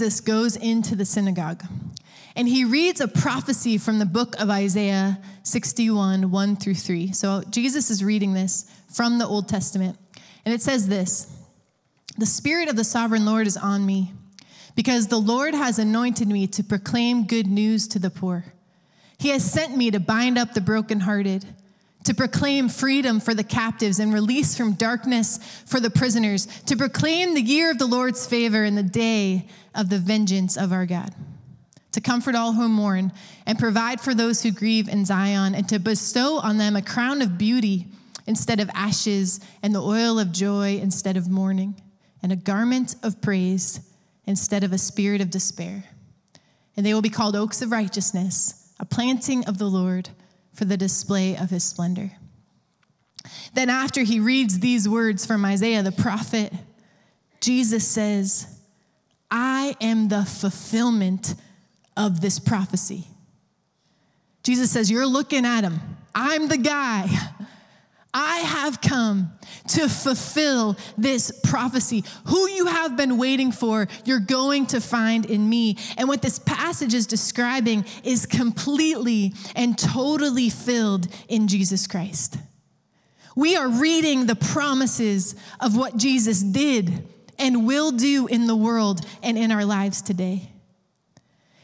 Jesus 0.00 0.22
goes 0.22 0.56
into 0.56 0.96
the 0.96 1.04
synagogue 1.04 1.62
and 2.34 2.48
he 2.48 2.64
reads 2.64 3.02
a 3.02 3.06
prophecy 3.06 3.76
from 3.76 3.98
the 3.98 4.06
book 4.06 4.34
of 4.40 4.48
Isaiah 4.48 5.20
61, 5.42 6.30
1 6.30 6.56
through 6.56 6.74
3. 6.76 7.12
So 7.12 7.42
Jesus 7.50 7.90
is 7.90 8.02
reading 8.02 8.32
this 8.32 8.64
from 8.94 9.18
the 9.18 9.26
Old 9.26 9.46
Testament. 9.46 9.98
And 10.46 10.54
it 10.54 10.62
says 10.62 10.88
this 10.88 11.30
The 12.16 12.24
Spirit 12.24 12.70
of 12.70 12.76
the 12.76 12.82
sovereign 12.82 13.26
Lord 13.26 13.46
is 13.46 13.58
on 13.58 13.84
me, 13.84 14.14
because 14.74 15.08
the 15.08 15.20
Lord 15.20 15.52
has 15.52 15.78
anointed 15.78 16.28
me 16.28 16.46
to 16.46 16.64
proclaim 16.64 17.26
good 17.26 17.46
news 17.46 17.86
to 17.88 17.98
the 17.98 18.08
poor. 18.08 18.54
He 19.18 19.28
has 19.28 19.44
sent 19.44 19.76
me 19.76 19.90
to 19.90 20.00
bind 20.00 20.38
up 20.38 20.54
the 20.54 20.62
brokenhearted 20.62 21.44
to 22.04 22.14
proclaim 22.14 22.68
freedom 22.68 23.20
for 23.20 23.34
the 23.34 23.44
captives 23.44 23.98
and 23.98 24.12
release 24.12 24.56
from 24.56 24.72
darkness 24.72 25.38
for 25.66 25.80
the 25.80 25.90
prisoners, 25.90 26.46
to 26.62 26.76
proclaim 26.76 27.34
the 27.34 27.42
year 27.42 27.70
of 27.70 27.78
the 27.78 27.86
Lord's 27.86 28.26
favor 28.26 28.64
and 28.64 28.76
the 28.76 28.82
day 28.82 29.46
of 29.74 29.88
the 29.90 29.98
vengeance 29.98 30.56
of 30.56 30.72
our 30.72 30.86
God, 30.86 31.14
to 31.92 32.00
comfort 32.00 32.34
all 32.34 32.52
who 32.52 32.68
mourn 32.68 33.12
and 33.46 33.58
provide 33.58 34.00
for 34.00 34.14
those 34.14 34.42
who 34.42 34.50
grieve 34.50 34.88
in 34.88 35.04
Zion, 35.04 35.54
and 35.54 35.68
to 35.68 35.78
bestow 35.78 36.38
on 36.38 36.56
them 36.56 36.74
a 36.74 36.82
crown 36.82 37.20
of 37.20 37.36
beauty 37.36 37.86
instead 38.26 38.60
of 38.60 38.70
ashes, 38.74 39.40
and 39.62 39.74
the 39.74 39.82
oil 39.82 40.18
of 40.18 40.32
joy 40.32 40.78
instead 40.78 41.16
of 41.16 41.28
mourning, 41.28 41.74
and 42.22 42.32
a 42.32 42.36
garment 42.36 42.94
of 43.02 43.20
praise 43.20 43.80
instead 44.26 44.62
of 44.62 44.72
a 44.72 44.78
spirit 44.78 45.20
of 45.20 45.30
despair. 45.30 45.84
And 46.76 46.86
they 46.86 46.94
will 46.94 47.02
be 47.02 47.10
called 47.10 47.34
oaks 47.34 47.60
of 47.60 47.72
righteousness, 47.72 48.72
a 48.78 48.84
planting 48.84 49.44
of 49.46 49.58
the 49.58 49.68
Lord 49.68 50.10
for 50.52 50.64
the 50.64 50.76
display 50.76 51.36
of 51.36 51.50
his 51.50 51.64
splendor. 51.64 52.12
Then, 53.54 53.68
after 53.68 54.02
he 54.02 54.20
reads 54.20 54.60
these 54.60 54.88
words 54.88 55.26
from 55.26 55.44
Isaiah 55.44 55.82
the 55.82 55.92
prophet, 55.92 56.52
Jesus 57.40 57.86
says, 57.86 58.46
I 59.30 59.76
am 59.80 60.08
the 60.08 60.24
fulfillment 60.24 61.34
of 61.96 62.20
this 62.20 62.38
prophecy. 62.38 63.06
Jesus 64.42 64.70
says, 64.70 64.90
You're 64.90 65.06
looking 65.06 65.44
at 65.44 65.64
him. 65.64 65.80
I'm 66.14 66.48
the 66.48 66.58
guy. 66.58 67.08
I 68.12 68.38
have 68.38 68.80
come 68.80 69.32
to 69.68 69.88
fulfill 69.88 70.76
this 70.98 71.30
prophecy. 71.44 72.04
Who 72.26 72.48
you 72.48 72.66
have 72.66 72.96
been 72.96 73.18
waiting 73.18 73.52
for, 73.52 73.86
you're 74.04 74.18
going 74.18 74.66
to 74.66 74.80
find 74.80 75.26
in 75.26 75.48
me. 75.48 75.76
And 75.96 76.08
what 76.08 76.22
this 76.22 76.38
passage 76.40 76.92
is 76.92 77.06
describing 77.06 77.84
is 78.02 78.26
completely 78.26 79.34
and 79.54 79.78
totally 79.78 80.50
filled 80.50 81.06
in 81.28 81.46
Jesus 81.46 81.86
Christ. 81.86 82.36
We 83.36 83.56
are 83.56 83.68
reading 83.68 84.26
the 84.26 84.34
promises 84.34 85.36
of 85.60 85.76
what 85.76 85.96
Jesus 85.96 86.42
did 86.42 87.06
and 87.38 87.66
will 87.66 87.92
do 87.92 88.26
in 88.26 88.46
the 88.48 88.56
world 88.56 89.06
and 89.22 89.38
in 89.38 89.52
our 89.52 89.64
lives 89.64 90.02
today. 90.02 90.50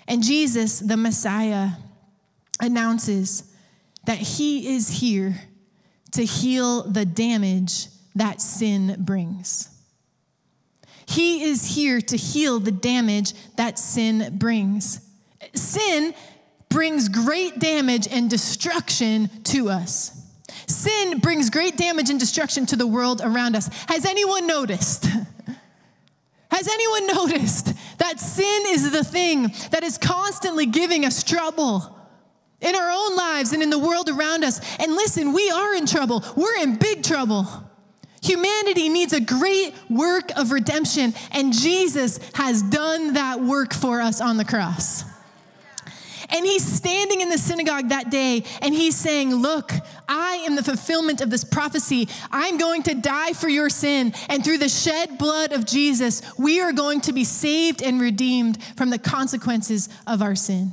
And 0.07 0.23
Jesus, 0.23 0.79
the 0.79 0.97
Messiah, 0.97 1.71
announces 2.61 3.53
that 4.07 4.19
he 4.19 4.76
is 4.76 4.88
here 4.88 5.35
to 6.13 6.25
heal 6.25 6.83
the 6.83 7.05
damage 7.05 7.89
that 8.15 8.41
sin 8.41 8.97
brings. 8.99 9.69
He 11.07 11.45
is 11.45 11.77
here 11.77 12.01
to 12.01 12.17
heal 12.17 12.59
the 12.59 12.73
damage 12.73 13.35
that 13.57 13.79
sin 13.79 14.37
brings. 14.39 15.01
Sin 15.55 16.15
brings 16.69 17.09
great 17.09 17.59
damage 17.59 18.09
and 18.11 18.29
destruction 18.29 19.31
to 19.45 19.69
us. 19.69 20.13
Sin 20.67 21.19
brings 21.19 21.49
great 21.51 21.77
damage 21.77 22.11
and 22.11 22.19
destruction 22.19 22.67
to 22.67 22.77
the 22.77 22.87
world 22.87 23.21
around 23.23 23.55
us. 23.55 23.69
Has 23.89 24.05
anyone 24.05 24.47
noticed? 24.47 25.07
Has 26.51 26.69
anyone 26.69 27.07
noticed 27.15 27.75
that 27.99 28.19
sin 28.19 28.63
is 28.69 28.91
the 28.91 29.05
thing 29.05 29.53
that 29.71 29.85
is 29.85 29.99
constantly 29.99 30.67
giving 30.67 31.05
us 31.05 31.23
trouble? 31.23 31.93
In 32.61 32.75
our 32.75 32.91
own 32.91 33.17
lives 33.17 33.53
and 33.53 33.63
in 33.63 33.71
the 33.71 33.79
world 33.79 34.09
around 34.09 34.45
us. 34.45 34.61
And 34.79 34.93
listen, 34.93 35.33
we 35.33 35.51
are 35.51 35.75
in 35.75 35.87
trouble. 35.87 36.25
We're 36.37 36.57
in 36.63 36.77
big 36.77 37.03
trouble. 37.03 37.47
Humanity 38.23 38.89
needs 38.89 39.13
a 39.13 39.21
great 39.21 39.75
work 39.89 40.31
of 40.37 40.51
redemption, 40.51 41.15
and 41.33 41.53
Jesus 41.53 42.19
has 42.35 42.63
done 42.63 43.13
that 43.13 43.41
work 43.41 43.73
for 43.73 44.01
us 44.01 44.21
on 44.21 44.37
the 44.37 44.45
cross. 44.45 45.05
And 46.29 46.45
he's 46.45 46.65
standing 46.65 47.21
in 47.21 47.29
the 47.29 47.39
synagogue 47.39 47.91
that 47.91 48.11
day 48.11 48.43
and 48.61 48.75
he's 48.75 48.97
saying, 48.97 49.33
Look, 49.33 49.73
I 50.09 50.45
am 50.47 50.57
the 50.57 50.63
fulfillment 50.65 51.21
of 51.21 51.31
this 51.31 51.45
prophecy. 51.45 52.09
I'm 52.33 52.59
going 52.59 52.83
to 52.85 52.95
die 52.95 53.33
for 53.33 53.49
your 53.49 53.71
sin. 53.71 54.13
And 54.29 54.45
through 54.45 54.59
the 54.59 54.69
shed 54.69 55.19
blood 55.19 55.53
of 55.53 55.65
Jesus, 55.65 56.23
we 56.37 56.61
are 56.61 56.73
going 56.73 57.01
to 57.03 57.13
be 57.13 57.23
saved 57.23 57.81
and 57.81 58.01
redeemed 58.01 58.61
from 58.77 58.91
the 58.91 58.99
consequences 58.99 59.89
of 60.05 60.21
our 60.21 60.35
sin. 60.35 60.73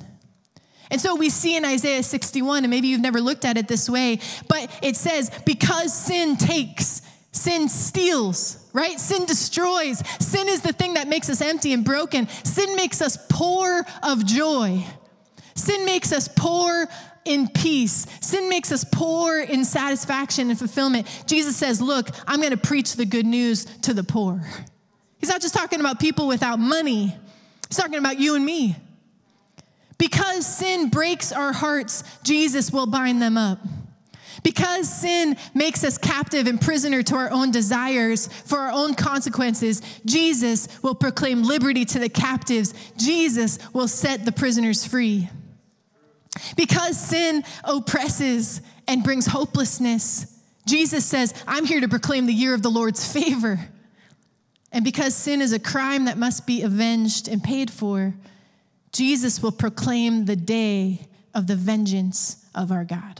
And 0.94 1.02
so 1.02 1.16
we 1.16 1.32
see 1.32 1.58
in 1.58 1.66
Isaiah 1.66 2.04
61, 2.04 2.66
and 2.66 2.70
maybe 2.70 2.88
you've 2.88 3.02
never 3.02 3.20
looked 3.20 3.46
at 3.46 3.58
it 3.58 3.68
this 3.68 3.90
way, 3.90 4.20
but 4.48 4.70
it 4.84 4.96
says, 4.96 5.32
Because 5.44 5.92
sin 5.92 6.38
takes, 6.38 7.02
sin 7.32 7.68
steals, 7.68 8.64
right? 8.74 9.00
Sin 9.00 9.26
destroys. 9.26 10.04
Sin 10.24 10.48
is 10.48 10.62
the 10.62 10.72
thing 10.72 10.94
that 10.94 11.08
makes 11.08 11.32
us 11.32 11.42
empty 11.42 11.74
and 11.74 11.84
broken. 11.84 12.28
Sin 12.44 12.76
makes 12.76 13.02
us 13.02 13.18
poor 13.28 13.84
of 14.04 14.24
joy. 14.24 14.86
Sin 15.56 15.84
makes 15.84 16.12
us 16.14 16.28
poor 16.28 16.86
in 17.26 17.48
peace. 17.48 18.06
Sin 18.22 18.48
makes 18.48 18.72
us 18.72 18.84
poor 18.84 19.40
in 19.40 19.66
satisfaction 19.66 20.52
and 20.52 20.60
fulfillment. 20.60 21.08
Jesus 21.26 21.58
says, 21.58 21.82
Look, 21.82 22.10
I'm 22.28 22.38
going 22.38 22.52
to 22.52 22.58
preach 22.58 22.98
the 22.98 23.08
good 23.08 23.26
news 23.26 23.66
to 23.82 23.96
the 23.96 24.04
poor. 24.04 24.44
He's 25.18 25.30
not 25.30 25.42
just 25.42 25.56
talking 25.56 25.80
about 25.80 26.00
people 26.00 26.28
without 26.28 26.60
money, 26.60 27.18
he's 27.68 27.78
talking 27.78 27.98
about 27.98 28.20
you 28.20 28.36
and 28.36 28.46
me. 28.46 28.76
Because 29.98 30.46
sin 30.46 30.90
breaks 30.90 31.32
our 31.32 31.54
hearts, 31.54 32.04
Jesus 32.24 32.72
will 32.72 32.88
bind 32.88 33.22
them 33.22 33.38
up. 33.38 33.60
Because 34.44 34.90
sin 34.90 35.38
makes 35.54 35.84
us 35.84 35.98
captive 35.98 36.48
and 36.48 36.60
prisoner 36.60 37.02
to 37.04 37.16
our 37.16 37.32
own 37.32 37.52
desires 37.52 38.28
for 38.28 38.60
our 38.60 38.72
own 38.72 38.94
consequences, 38.94 39.82
Jesus 40.06 40.68
will 40.84 40.96
proclaim 40.96 41.44
liberty 41.44 41.86
to 41.86 42.00
the 42.00 42.10
captives. 42.10 42.74
Jesus 42.98 43.58
will 43.72 43.88
set 43.88 44.26
the 44.26 44.32
prisoners 44.32 44.86
free. 44.86 45.30
Because 46.58 46.98
sin 46.98 47.44
oppresses 47.64 48.62
and 48.88 49.04
brings 49.04 49.28
hopelessness, 49.28 50.40
Jesus 50.66 51.06
says, 51.06 51.34
I'm 51.48 51.66
here 51.66 51.82
to 51.82 51.88
proclaim 51.88 52.26
the 52.26 52.34
year 52.34 52.54
of 52.54 52.62
the 52.62 52.70
Lord's 52.70 53.12
favor. 53.12 53.60
And 54.72 54.84
because 54.84 55.16
sin 55.16 55.42
is 55.42 55.54
a 55.54 55.60
crime 55.60 56.06
that 56.06 56.18
must 56.18 56.48
be 56.48 56.64
avenged 56.64 57.28
and 57.28 57.44
paid 57.44 57.70
for, 57.70 58.16
Jesus 58.94 59.42
will 59.42 59.52
proclaim 59.52 60.26
the 60.26 60.36
day 60.36 61.08
of 61.34 61.48
the 61.48 61.56
vengeance 61.56 62.46
of 62.56 62.72
our 62.72 62.86
God. 62.86 63.20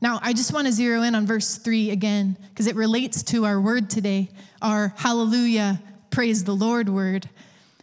Now, 0.00 0.18
I 0.22 0.32
just 0.32 0.52
want 0.52 0.66
to 0.66 0.72
zero 0.72 1.02
in 1.02 1.14
on 1.14 1.26
verse 1.26 1.56
three 1.56 1.90
again, 1.90 2.36
because 2.48 2.66
it 2.66 2.74
relates 2.74 3.22
to 3.24 3.44
our 3.44 3.60
word 3.60 3.88
today, 3.88 4.30
our 4.60 4.94
hallelujah, 4.96 5.80
praise 6.10 6.44
the 6.44 6.54
Lord 6.54 6.88
word. 6.88 7.28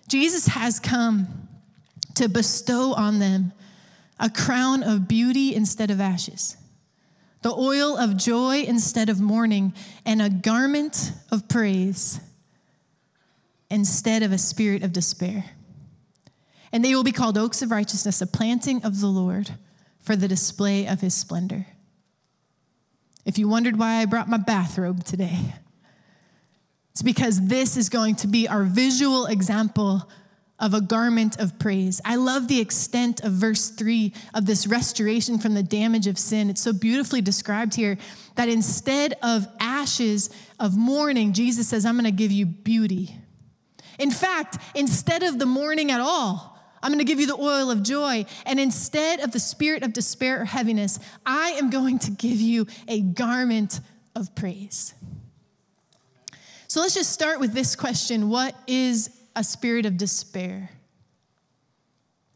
Jesus 0.08 0.48
has 0.48 0.80
come 0.80 1.48
to 2.16 2.28
bestow 2.28 2.94
on 2.94 3.20
them 3.20 3.54
a 4.20 4.30
crown 4.30 4.84
of 4.84 5.08
beauty 5.08 5.56
instead 5.56 5.92
of 5.92 6.00
ashes, 6.00 6.56
the 7.42 7.52
oil 7.52 7.98
of 7.98 8.16
joy 8.16 8.62
instead 8.62 9.10
of 9.10 9.20
mourning, 9.20 9.74
and 10.06 10.22
a 10.22 10.30
garment 10.30 11.12
of 11.32 11.48
praise 11.48 12.20
instead 13.70 14.24
of 14.24 14.32
a 14.32 14.38
spirit 14.38 14.84
of 14.84 14.94
despair. 14.94 15.46
And 16.74 16.84
they 16.84 16.96
will 16.96 17.04
be 17.04 17.12
called 17.12 17.38
oaks 17.38 17.62
of 17.62 17.72
righteousness, 17.72 18.20
a 18.22 18.28
planting 18.28 18.84
of 18.84 19.00
the 19.00 19.08
Lord 19.08 19.52
for 20.02 20.16
the 20.16 20.28
display 20.28 20.88
of 20.88 21.00
his 21.00 21.14
splendor. 21.14 21.68
If 23.26 23.38
you 23.38 23.48
wondered 23.48 23.78
why 23.78 24.02
I 24.02 24.06
brought 24.06 24.28
my 24.28 24.38
bathrobe 24.38 25.06
today, 25.06 25.54
it's 26.92 27.04
because 27.04 27.48
this 27.48 27.78
is 27.78 27.90
going 27.90 28.16
to 28.16 28.28
be 28.28 28.48
our 28.48 28.64
visual 28.64 29.28
example 29.28 30.10
of 30.60 30.74
a 30.74 30.82
garment 30.82 31.40
of 31.40 31.60
praise. 31.60 32.02
I 32.06 32.16
love 32.16 32.48
the 32.48 32.60
extent 32.60 33.22
of 33.22 33.34
verse 33.34 33.70
three 33.70 34.14
of 34.34 34.46
this 34.46 34.66
restoration 34.68 35.38
from 35.38 35.54
the 35.54 35.64
damage 35.64 36.08
of 36.08 36.18
sin. 36.18 36.50
It's 36.50 36.62
so 36.62 36.74
beautifully 36.74 37.22
described 37.22 37.76
here 37.76 37.98
that 38.36 38.50
instead 38.50 39.16
of 39.22 39.48
ashes 39.60 40.30
of 40.60 40.76
mourning, 40.76 41.34
Jesus 41.34 41.68
says, 41.68 41.86
I'm 41.86 41.96
going 41.96 42.06
to 42.06 42.12
give 42.12 42.32
you 42.32 42.46
beauty. 42.46 43.16
In 44.00 44.10
fact, 44.12 44.58
instead 44.76 45.24
of 45.24 45.38
the 45.38 45.46
mourning 45.46 45.92
at 45.92 46.02
all, 46.02 46.53
I'm 46.84 46.90
going 46.90 47.00
to 47.00 47.06
give 47.06 47.22
you 47.22 47.28
the 47.28 47.40
oil 47.40 47.72
of 47.72 47.82
joy. 47.82 48.26
And 48.46 48.60
instead 48.60 49.22
of 49.22 49.32
the 49.32 49.40
spirit 49.40 49.84
of 49.84 49.94
despair 49.94 50.42
or 50.42 50.46
heaviness, 50.46 51.00
I 51.26 51.52
am 51.52 51.70
going 51.70 51.98
to 52.00 52.12
give 52.12 52.42
you 52.42 52.68
a 52.90 53.00
garment 53.00 53.80
of 54.16 54.36
praise. 54.36 54.94
So 56.68 56.82
let's 56.82 56.94
just 56.94 57.12
start 57.12 57.40
with 57.40 57.54
this 57.54 57.76
question 57.76 58.30
What 58.30 58.56
is 58.68 59.10
a 59.36 59.44
spirit 59.44 59.86
of 59.86 59.98
despair? 59.98 60.70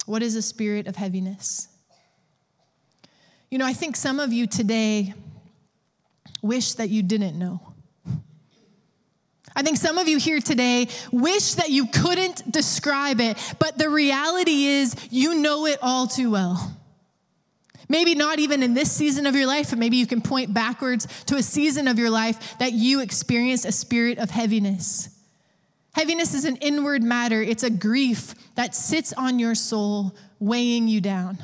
What 0.06 0.24
is 0.24 0.36
a 0.36 0.42
spirit 0.42 0.88
of 0.88 0.96
heaviness? 0.96 1.68
You 3.52 3.58
know, 3.58 3.66
I 3.66 3.74
think 3.74 3.98
some 3.98 4.20
of 4.22 4.32
you 4.32 4.48
today 4.48 5.14
wish 6.42 6.74
that 6.76 6.90
you 6.90 7.04
didn't 7.04 7.38
know. 7.38 7.67
I 9.58 9.64
think 9.64 9.78
some 9.78 9.98
of 9.98 10.08
you 10.08 10.20
here 10.20 10.40
today 10.40 10.88
wish 11.12 11.56
that 11.56 11.72
you 11.72 11.88
couldn't 11.88 12.52
describe 12.52 13.20
it, 13.20 13.38
but 13.58 13.76
the 13.80 13.90
reality 13.90 14.66
is 14.66 14.96
you 15.10 15.34
know 15.34 15.66
it 15.66 15.80
all 15.82 16.06
too 16.06 16.30
well. 16.30 16.78
Maybe 17.90 18.14
not 18.14 18.38
even 18.38 18.62
in 18.62 18.76
this 18.76 18.92
season 18.92 19.26
of 19.26 19.36
your 19.36 19.48
life, 19.48 19.72
but 19.72 19.80
maybe 19.80 19.98
you 19.98 20.06
can 20.06 20.22
point 20.22 20.54
backwards 20.54 21.08
to 21.24 21.38
a 21.38 21.42
season 21.42 21.88
of 21.88 21.98
your 21.98 22.12
life 22.12 22.60
that 22.60 22.74
you 22.74 23.00
experienced 23.00 23.66
a 23.66 23.72
spirit 23.72 24.20
of 24.20 24.30
heaviness. 24.30 25.10
Heaviness 25.94 26.36
is 26.36 26.46
an 26.46 26.58
inward 26.58 27.02
matter, 27.02 27.42
it's 27.42 27.64
a 27.64 27.72
grief 27.72 28.36
that 28.54 28.76
sits 28.76 29.12
on 29.14 29.40
your 29.40 29.56
soul, 29.56 30.16
weighing 30.40 30.88
you 30.88 31.02
down. 31.02 31.40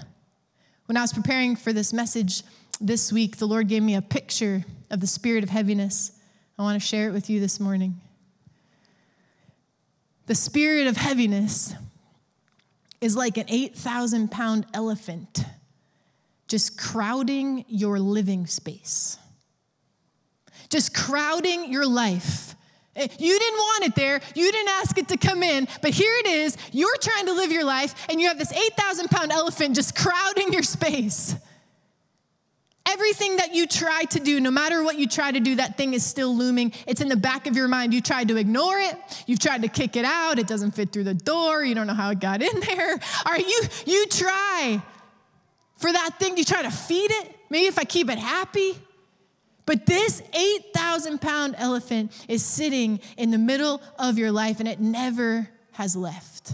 When 0.86 0.98
I 0.98 1.02
was 1.02 1.14
preparing 1.14 1.56
for 1.56 1.74
this 1.74 1.92
message 1.92 2.44
this 2.80 3.12
week, 3.12 3.38
the 3.38 3.48
Lord 3.48 3.70
gave 3.70 3.82
me 3.82 3.96
a 3.96 4.04
picture 4.04 4.66
of 4.92 5.00
the 5.00 5.08
spirit 5.08 5.44
of 5.44 5.50
heaviness. 5.50 6.12
I 6.60 6.62
want 6.62 6.80
to 6.80 6.88
share 6.88 7.08
it 7.10 7.14
with 7.14 7.32
you 7.32 7.40
this 7.40 7.60
morning. 7.60 8.00
The 10.26 10.36
spirit 10.36 10.88
of 10.88 10.98
heaviness 10.98 11.74
is 13.02 13.16
like 13.16 13.38
an 13.38 13.46
8,000 13.50 14.32
pound 14.32 14.66
elephant 14.74 15.44
just 16.48 16.78
crowding 16.78 17.66
your 17.68 18.00
living 18.00 18.46
space, 18.46 19.18
just 20.70 20.94
crowding 20.94 21.72
your 21.72 21.88
life. 21.88 22.56
Eh, 22.96 23.08
you 23.18 23.40
didn't 23.40 23.58
want 23.58 23.86
it 23.86 23.96
there. 23.96 24.22
You 24.36 24.52
didn't 24.52 24.70
ask 24.70 24.98
it 24.98 25.08
to 25.08 25.18
come 25.18 25.42
in, 25.42 25.68
but 25.82 25.92
here 25.92 26.14
it 26.20 26.28
is. 26.28 26.56
You're 26.72 26.98
trying 26.98 27.26
to 27.26 27.34
live 27.34 27.52
your 27.52 27.64
life, 27.64 27.96
and 28.08 28.22
you 28.22 28.28
have 28.28 28.38
this 28.38 28.54
8,000 28.54 29.10
pound 29.10 29.32
elephant 29.32 29.76
just 29.76 29.96
crowding 29.96 30.54
your 30.54 30.64
space. 30.64 31.36
Everything 32.86 33.38
that 33.38 33.56
you 33.56 33.66
try 33.66 34.04
to 34.04 34.20
do, 34.20 34.40
no 34.40 34.52
matter 34.52 34.84
what 34.84 35.00
you 35.00 35.08
try 35.08 35.32
to 35.32 35.40
do, 35.40 35.56
that 35.56 35.78
thing 35.78 35.94
is 35.94 36.06
still 36.06 36.36
looming. 36.36 36.74
It's 36.86 37.02
in 37.02 37.08
the 37.08 37.16
back 37.16 37.48
of 37.48 37.56
your 37.56 37.68
mind. 37.68 37.94
You 37.94 38.02
tried 38.02 38.28
to 38.28 38.38
ignore 38.38 38.78
it. 38.78 38.96
You've 39.26 39.40
tried 39.40 39.62
to 39.62 39.68
kick 39.70 39.96
it 39.96 40.06
out. 40.06 40.38
It 40.38 40.48
doesn't 40.48 40.72
fit 40.72 40.92
through 40.92 41.06
the 41.06 41.14
door. 41.14 41.64
You 41.64 41.76
don't 41.76 41.88
know 41.88 41.94
how 41.94 42.12
it 42.12 42.20
got 42.20 42.42
in 42.42 42.60
there. 42.68 43.00
Are 43.26 43.40
you 43.40 43.62
you 43.86 44.06
try 44.08 44.82
for 45.84 45.92
that 45.92 46.12
thing, 46.18 46.38
you 46.38 46.46
try 46.46 46.62
to 46.62 46.72
feed 46.72 47.12
it. 47.12 47.36
Maybe 47.50 47.68
if 47.68 47.78
I 47.78 47.84
keep 47.84 48.10
it 48.10 48.18
happy. 48.18 48.78
But 49.66 49.86
this 49.86 50.22
8,000 50.34 51.20
pound 51.20 51.56
elephant 51.58 52.12
is 52.30 52.44
sitting 52.44 53.02
in 53.18 53.32
the 53.32 53.38
middle 53.38 53.82
of 54.00 54.18
your 54.18 54.32
life 54.32 54.60
and 54.62 54.68
it 54.68 54.80
never 54.80 55.50
has 55.74 55.96
left. 55.96 56.54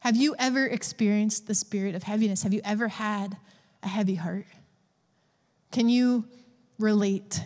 Have 0.00 0.16
you 0.16 0.34
ever 0.38 0.64
experienced 0.64 1.46
the 1.46 1.54
spirit 1.54 1.94
of 1.94 2.04
heaviness? 2.04 2.42
Have 2.42 2.54
you 2.54 2.62
ever 2.64 2.88
had 2.88 3.36
a 3.82 3.88
heavy 3.88 4.14
heart? 4.14 4.46
Can 5.72 5.88
you 5.88 6.24
relate 6.78 7.42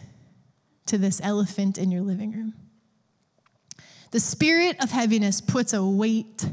to 0.86 0.98
this 0.98 1.20
elephant 1.22 1.78
in 1.78 1.90
your 1.90 2.02
living 2.02 2.32
room? 2.32 2.54
The 4.10 4.20
spirit 4.20 4.82
of 4.82 4.90
heaviness 4.90 5.40
puts 5.40 5.72
a 5.72 5.84
weight 5.84 6.48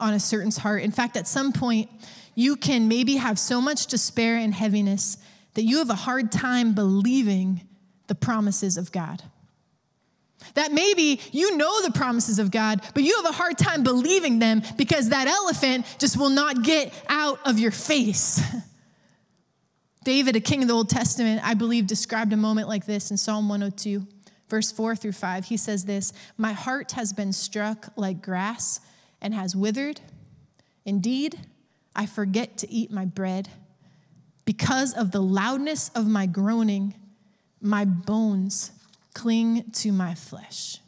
on 0.00 0.12
a 0.12 0.20
certain's 0.20 0.58
heart. 0.58 0.82
In 0.82 0.90
fact, 0.90 1.16
at 1.16 1.28
some 1.28 1.52
point, 1.52 1.88
you 2.34 2.56
can 2.56 2.88
maybe 2.88 3.16
have 3.16 3.38
so 3.38 3.60
much 3.60 3.86
despair 3.86 4.36
and 4.36 4.52
heaviness 4.52 5.16
that 5.54 5.62
you 5.62 5.78
have 5.78 5.90
a 5.90 5.94
hard 5.94 6.30
time 6.30 6.74
believing 6.74 7.62
the 8.08 8.14
promises 8.14 8.76
of 8.76 8.92
God. 8.92 9.22
That 10.54 10.72
maybe 10.72 11.20
you 11.32 11.56
know 11.56 11.82
the 11.82 11.92
promises 11.92 12.38
of 12.38 12.50
God, 12.50 12.82
but 12.94 13.02
you 13.02 13.16
have 13.22 13.30
a 13.32 13.36
hard 13.36 13.56
time 13.58 13.82
believing 13.82 14.38
them 14.38 14.62
because 14.76 15.08
that 15.08 15.26
elephant 15.26 15.86
just 15.98 16.16
will 16.16 16.30
not 16.30 16.62
get 16.62 16.92
out 17.08 17.38
of 17.44 17.58
your 17.58 17.70
face. 17.70 18.40
David, 20.06 20.36
a 20.36 20.40
king 20.40 20.62
of 20.62 20.68
the 20.68 20.74
Old 20.74 20.88
Testament, 20.88 21.40
I 21.42 21.54
believe, 21.54 21.88
described 21.88 22.32
a 22.32 22.36
moment 22.36 22.68
like 22.68 22.86
this 22.86 23.10
in 23.10 23.16
Psalm 23.16 23.48
102, 23.48 24.06
verse 24.48 24.70
4 24.70 24.94
through 24.94 25.10
5. 25.10 25.46
He 25.46 25.56
says 25.56 25.84
this 25.84 26.12
My 26.38 26.52
heart 26.52 26.92
has 26.92 27.12
been 27.12 27.32
struck 27.32 27.88
like 27.96 28.22
grass 28.22 28.78
and 29.20 29.34
has 29.34 29.56
withered. 29.56 30.00
Indeed, 30.84 31.40
I 31.96 32.06
forget 32.06 32.56
to 32.58 32.70
eat 32.70 32.92
my 32.92 33.04
bread. 33.04 33.48
Because 34.44 34.94
of 34.94 35.10
the 35.10 35.20
loudness 35.20 35.88
of 35.88 36.06
my 36.06 36.26
groaning, 36.26 36.94
my 37.60 37.84
bones 37.84 38.70
cling 39.12 39.72
to 39.72 39.90
my 39.90 40.14
flesh. 40.14 40.78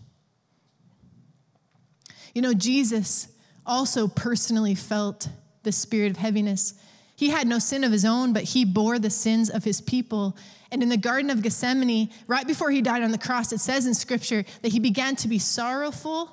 You 2.37 2.43
know, 2.43 2.55
Jesus 2.55 3.27
also 3.67 4.07
personally 4.07 4.77
felt 4.77 5.29
the 5.65 5.73
spirit 5.73 6.13
of 6.13 6.19
heaviness 6.19 6.75
he 7.19 7.31
had 7.31 7.49
no 7.49 7.59
sin 7.59 7.83
of 7.83 7.91
his 7.91 8.05
own, 8.05 8.33
but 8.33 8.45
he 8.45 8.65
bore 8.65 9.01
the 9.01 9.11
sins 9.11 9.51
of 9.51 9.65
his 9.65 9.81
people. 9.81 10.37
And 10.71 10.85
in 10.85 10.89
the 10.89 10.97
Garden 10.97 11.31
of 11.31 11.43
Gethsemane, 11.43 12.11
right 12.29 12.47
before 12.47 12.71
he 12.71 12.81
died 12.81 13.03
on 13.03 13.11
the 13.11 13.19
cross, 13.19 13.53
it 13.53 13.59
says 13.59 13.89
in 13.89 13.95
scripture 13.95 14.45
that 14.63 14.71
he 14.71 14.79
began 14.79 15.17
to 15.17 15.27
be 15.27 15.41
sorrowful 15.41 16.31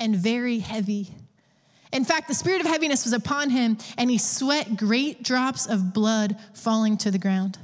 and 0.00 0.16
very 0.16 0.58
heavy. 0.58 1.14
In 1.92 2.04
fact, 2.04 2.26
the 2.26 2.34
spirit 2.34 2.60
of 2.60 2.66
heaviness 2.66 3.04
was 3.04 3.12
upon 3.12 3.50
him, 3.50 3.78
and 3.96 4.10
he 4.10 4.18
sweat 4.18 4.76
great 4.76 5.22
drops 5.22 5.66
of 5.66 5.94
blood 5.94 6.36
falling 6.52 6.96
to 6.96 7.12
the 7.12 7.18
ground. 7.18 7.56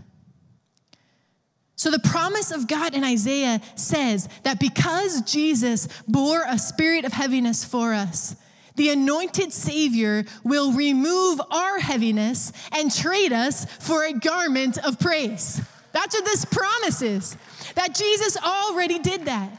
So, 1.75 1.91
the 1.91 1.99
promise 1.99 2.53
of 2.53 2.69
God 2.69 2.95
in 2.95 3.03
Isaiah 3.03 3.61
says 3.75 4.29
that 4.45 4.61
because 4.61 5.23
Jesus 5.23 5.89
bore 6.07 6.45
a 6.47 6.57
spirit 6.57 7.05
of 7.05 7.12
heaviness 7.12 7.65
for 7.65 7.93
us, 7.93 8.37
the 8.77 8.91
anointed 8.91 9.53
Savior 9.53 10.25
will 10.45 10.73
remove 10.73 11.41
our 11.50 11.79
heaviness 11.79 12.52
and 12.73 12.95
trade 12.95 13.33
us 13.33 13.65
for 13.65 14.04
a 14.04 14.13
garment 14.13 14.78
of 14.85 14.99
praise. 14.99 15.61
That's 15.93 16.15
what 16.15 16.25
this 16.25 16.45
promises. 16.45 17.37
That 17.75 17.95
Jesus 17.95 18.37
already 18.37 18.99
did 18.99 19.25
that. 19.26 19.50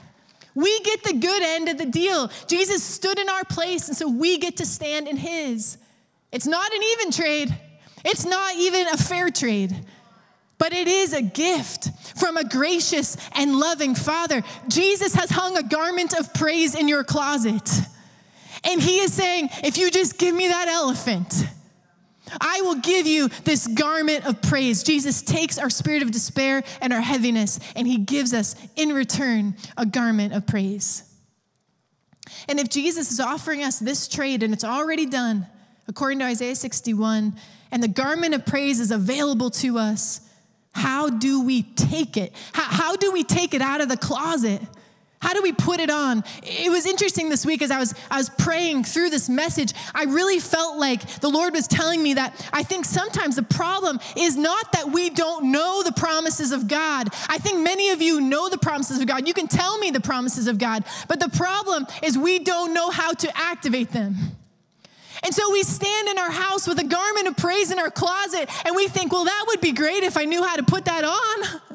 We 0.53 0.79
get 0.81 1.03
the 1.03 1.13
good 1.13 1.43
end 1.43 1.69
of 1.69 1.77
the 1.77 1.85
deal. 1.85 2.29
Jesus 2.47 2.83
stood 2.83 3.19
in 3.19 3.29
our 3.29 3.43
place, 3.45 3.87
and 3.87 3.95
so 3.95 4.09
we 4.09 4.37
get 4.37 4.57
to 4.57 4.65
stand 4.65 5.07
in 5.07 5.17
His. 5.17 5.77
It's 6.31 6.47
not 6.47 6.73
an 6.73 6.81
even 6.83 7.11
trade, 7.11 7.55
it's 8.03 8.25
not 8.25 8.55
even 8.55 8.87
a 8.87 8.97
fair 8.97 9.29
trade, 9.29 9.85
but 10.57 10.73
it 10.73 10.87
is 10.87 11.13
a 11.13 11.21
gift 11.21 11.89
from 12.17 12.37
a 12.37 12.43
gracious 12.43 13.17
and 13.33 13.59
loving 13.59 13.95
Father. 13.95 14.43
Jesus 14.67 15.13
has 15.15 15.29
hung 15.29 15.57
a 15.57 15.63
garment 15.63 16.17
of 16.17 16.33
praise 16.33 16.75
in 16.75 16.87
your 16.87 17.03
closet. 17.03 17.69
And 18.63 18.81
he 18.81 18.99
is 18.99 19.13
saying, 19.13 19.49
if 19.63 19.77
you 19.77 19.89
just 19.89 20.17
give 20.17 20.35
me 20.35 20.47
that 20.47 20.67
elephant, 20.67 21.33
I 22.39 22.61
will 22.61 22.75
give 22.75 23.07
you 23.07 23.27
this 23.43 23.67
garment 23.67 24.25
of 24.25 24.41
praise. 24.41 24.83
Jesus 24.83 25.21
takes 25.21 25.57
our 25.57 25.69
spirit 25.69 26.03
of 26.03 26.11
despair 26.11 26.63
and 26.79 26.93
our 26.93 27.01
heaviness, 27.01 27.59
and 27.75 27.87
he 27.87 27.97
gives 27.97 28.33
us 28.33 28.55
in 28.75 28.89
return 28.93 29.55
a 29.77 29.85
garment 29.85 30.33
of 30.33 30.45
praise. 30.45 31.03
And 32.47 32.59
if 32.59 32.69
Jesus 32.69 33.11
is 33.11 33.19
offering 33.19 33.63
us 33.63 33.79
this 33.79 34.07
trade 34.07 34.43
and 34.43 34.53
it's 34.53 34.63
already 34.63 35.05
done, 35.05 35.47
according 35.87 36.19
to 36.19 36.25
Isaiah 36.25 36.55
61, 36.55 37.35
and 37.71 37.83
the 37.83 37.87
garment 37.87 38.33
of 38.35 38.45
praise 38.45 38.79
is 38.79 38.91
available 38.91 39.49
to 39.51 39.77
us, 39.77 40.21
how 40.73 41.09
do 41.09 41.43
we 41.43 41.63
take 41.63 42.15
it? 42.15 42.33
How, 42.53 42.63
how 42.63 42.95
do 42.95 43.11
we 43.11 43.23
take 43.23 43.53
it 43.53 43.61
out 43.61 43.81
of 43.81 43.89
the 43.89 43.97
closet? 43.97 44.61
How 45.21 45.33
do 45.33 45.43
we 45.43 45.51
put 45.51 45.79
it 45.79 45.91
on? 45.91 46.23
It 46.41 46.71
was 46.71 46.87
interesting 46.87 47.29
this 47.29 47.45
week 47.45 47.61
as 47.61 47.69
I 47.69 47.77
was, 47.77 47.93
I 48.09 48.17
was 48.17 48.29
praying 48.29 48.85
through 48.85 49.11
this 49.11 49.29
message. 49.29 49.73
I 49.93 50.05
really 50.05 50.39
felt 50.39 50.79
like 50.79 51.21
the 51.21 51.29
Lord 51.29 51.53
was 51.53 51.67
telling 51.67 52.01
me 52.01 52.15
that 52.15 52.49
I 52.51 52.63
think 52.63 52.85
sometimes 52.85 53.35
the 53.35 53.43
problem 53.43 53.99
is 54.17 54.35
not 54.35 54.71
that 54.71 54.91
we 54.91 55.11
don't 55.11 55.51
know 55.51 55.83
the 55.83 55.91
promises 55.91 56.51
of 56.51 56.67
God. 56.67 57.09
I 57.29 57.37
think 57.37 57.63
many 57.63 57.91
of 57.91 58.01
you 58.01 58.19
know 58.19 58.49
the 58.49 58.57
promises 58.57 58.99
of 58.99 59.05
God. 59.05 59.27
You 59.27 59.35
can 59.35 59.47
tell 59.47 59.77
me 59.77 59.91
the 59.91 59.99
promises 59.99 60.47
of 60.47 60.57
God, 60.57 60.83
but 61.07 61.19
the 61.19 61.29
problem 61.29 61.85
is 62.01 62.17
we 62.17 62.39
don't 62.39 62.73
know 62.73 62.89
how 62.89 63.13
to 63.13 63.37
activate 63.37 63.91
them. 63.91 64.15
And 65.23 65.35
so 65.35 65.51
we 65.51 65.61
stand 65.61 66.07
in 66.07 66.17
our 66.17 66.31
house 66.31 66.67
with 66.67 66.79
a 66.79 66.83
garment 66.83 67.27
of 67.27 67.37
praise 67.37 67.69
in 67.69 67.77
our 67.77 67.91
closet 67.91 68.49
and 68.65 68.75
we 68.75 68.87
think, 68.87 69.11
well, 69.11 69.25
that 69.25 69.45
would 69.49 69.61
be 69.61 69.71
great 69.71 70.01
if 70.01 70.17
I 70.17 70.25
knew 70.25 70.43
how 70.43 70.55
to 70.55 70.63
put 70.63 70.85
that 70.85 71.03
on. 71.03 71.61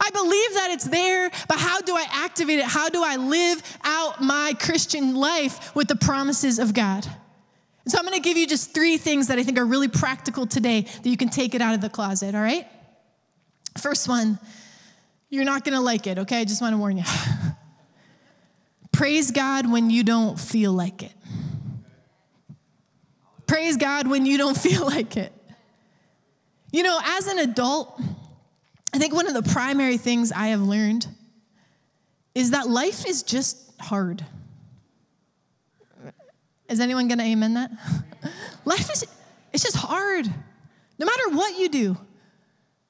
I 0.00 0.10
believe 0.10 0.54
that 0.54 0.70
it's 0.70 0.84
there, 0.84 1.30
but 1.48 1.58
how 1.58 1.80
do 1.80 1.96
I 1.96 2.06
activate 2.10 2.58
it? 2.58 2.64
How 2.64 2.88
do 2.88 3.02
I 3.04 3.16
live 3.16 3.62
out 3.82 4.22
my 4.22 4.54
Christian 4.58 5.14
life 5.14 5.74
with 5.74 5.88
the 5.88 5.96
promises 5.96 6.58
of 6.58 6.74
God? 6.74 7.06
So 7.86 7.98
I'm 7.98 8.04
gonna 8.04 8.20
give 8.20 8.36
you 8.36 8.46
just 8.46 8.74
three 8.74 8.98
things 8.98 9.28
that 9.28 9.38
I 9.38 9.42
think 9.42 9.58
are 9.58 9.64
really 9.64 9.88
practical 9.88 10.46
today 10.46 10.82
that 10.82 11.08
you 11.08 11.16
can 11.16 11.30
take 11.30 11.54
it 11.54 11.62
out 11.62 11.74
of 11.74 11.80
the 11.80 11.88
closet, 11.88 12.34
all 12.34 12.42
right? 12.42 12.66
First 13.78 14.08
one, 14.08 14.38
you're 15.30 15.44
not 15.44 15.64
gonna 15.64 15.80
like 15.80 16.06
it, 16.06 16.18
okay? 16.18 16.40
I 16.40 16.44
just 16.44 16.60
wanna 16.60 16.78
warn 16.78 16.98
you. 16.98 17.04
Praise 18.92 19.30
God 19.30 19.70
when 19.70 19.90
you 19.90 20.04
don't 20.04 20.38
feel 20.38 20.72
like 20.72 21.02
it. 21.02 21.12
Praise 23.46 23.76
God 23.76 24.06
when 24.06 24.26
you 24.26 24.36
don't 24.36 24.56
feel 24.66 24.84
like 24.84 25.16
it. 25.16 25.32
You 26.70 26.82
know, 26.82 27.00
as 27.02 27.26
an 27.26 27.38
adult, 27.38 27.98
I 28.92 28.98
think 28.98 29.14
one 29.14 29.26
of 29.26 29.34
the 29.34 29.42
primary 29.42 29.96
things 29.96 30.32
I 30.32 30.48
have 30.48 30.62
learned 30.62 31.06
is 32.34 32.52
that 32.52 32.68
life 32.68 33.06
is 33.06 33.22
just 33.22 33.58
hard. 33.80 34.24
Is 36.68 36.80
anyone 36.80 37.08
going 37.08 37.18
to 37.18 37.24
amen 37.24 37.54
that? 37.54 37.70
life 38.64 38.90
is 38.90 39.06
it's 39.52 39.62
just 39.62 39.76
hard. 39.76 40.26
No 40.98 41.06
matter 41.06 41.30
what 41.30 41.58
you 41.58 41.68
do. 41.68 41.96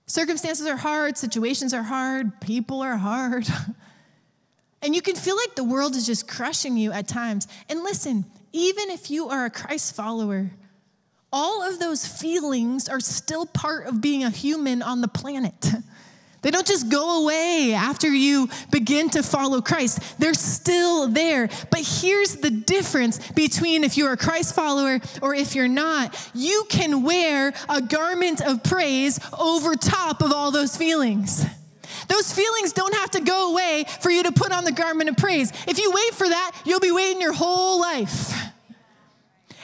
Circumstances 0.06 0.66
are 0.66 0.76
hard, 0.76 1.18
situations 1.18 1.74
are 1.74 1.82
hard, 1.82 2.40
people 2.40 2.80
are 2.80 2.96
hard. 2.96 3.46
and 4.82 4.94
you 4.94 5.02
can 5.02 5.14
feel 5.14 5.36
like 5.36 5.54
the 5.54 5.64
world 5.64 5.94
is 5.94 6.06
just 6.06 6.26
crushing 6.26 6.76
you 6.76 6.92
at 6.92 7.06
times. 7.06 7.46
And 7.68 7.82
listen, 7.82 8.24
even 8.52 8.90
if 8.90 9.10
you 9.10 9.28
are 9.28 9.44
a 9.44 9.50
Christ 9.50 9.94
follower, 9.94 10.50
all 11.32 11.62
of 11.62 11.78
those 11.78 12.06
feelings 12.06 12.88
are 12.88 13.00
still 13.00 13.46
part 13.46 13.86
of 13.86 14.00
being 14.00 14.24
a 14.24 14.30
human 14.30 14.82
on 14.82 15.00
the 15.00 15.08
planet. 15.08 15.72
They 16.40 16.52
don't 16.52 16.66
just 16.66 16.88
go 16.88 17.22
away 17.22 17.74
after 17.74 18.08
you 18.08 18.48
begin 18.70 19.10
to 19.10 19.22
follow 19.22 19.60
Christ. 19.60 20.20
They're 20.20 20.34
still 20.34 21.08
there. 21.08 21.48
But 21.70 21.80
here's 21.80 22.36
the 22.36 22.50
difference 22.50 23.18
between 23.32 23.82
if 23.82 23.96
you're 23.96 24.12
a 24.12 24.16
Christ 24.16 24.54
follower 24.54 25.00
or 25.20 25.34
if 25.34 25.54
you're 25.56 25.66
not. 25.66 26.30
You 26.34 26.64
can 26.68 27.02
wear 27.02 27.52
a 27.68 27.82
garment 27.82 28.40
of 28.40 28.62
praise 28.62 29.18
over 29.36 29.74
top 29.74 30.22
of 30.22 30.30
all 30.30 30.52
those 30.52 30.76
feelings. 30.76 31.44
Those 32.06 32.32
feelings 32.32 32.72
don't 32.72 32.94
have 32.94 33.10
to 33.10 33.20
go 33.20 33.50
away 33.50 33.84
for 34.00 34.10
you 34.10 34.22
to 34.22 34.32
put 34.32 34.52
on 34.52 34.64
the 34.64 34.72
garment 34.72 35.10
of 35.10 35.16
praise. 35.16 35.52
If 35.66 35.78
you 35.78 35.90
wait 35.90 36.14
for 36.14 36.28
that, 36.28 36.52
you'll 36.64 36.80
be 36.80 36.92
waiting 36.92 37.20
your 37.20 37.32
whole 37.32 37.80
life. 37.80 38.32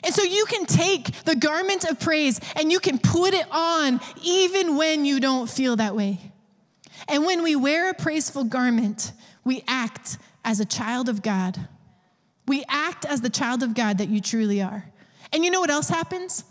And 0.05 0.15
so 0.15 0.23
you 0.23 0.45
can 0.47 0.67
take 0.67 1.13
the 1.25 1.35
garment 1.35 1.85
of 1.85 1.99
praise 1.99 2.41
and 2.57 2.71
you 2.71 2.79
can 2.79 2.99
put 2.99 3.35
it 3.35 3.47
on 3.51 4.01
even 4.23 4.77
when 4.77 5.05
you 5.05 5.21
don't 5.21 5.49
feel 5.49 5.77
that 5.77 5.97
way. 5.97 6.19
And 7.09 7.25
when 7.25 7.43
we 7.43 7.57
wear 7.57 7.91
a 7.91 7.95
praiseful 7.95 8.45
garment, 8.45 9.13
we 9.45 9.65
act 9.67 10.19
as 10.45 10.61
a 10.61 10.65
child 10.65 11.09
of 11.09 11.23
God. 11.23 11.69
We 12.47 12.65
act 12.69 13.05
as 13.05 13.21
the 13.21 13.31
child 13.31 13.63
of 13.63 13.75
God 13.75 13.99
that 13.99 14.09
you 14.09 14.21
truly 14.21 14.61
are. 14.63 14.85
And 15.33 15.45
you 15.45 15.51
know 15.51 15.61
what 15.61 15.71
else 15.71 15.89
happens? 15.89 16.45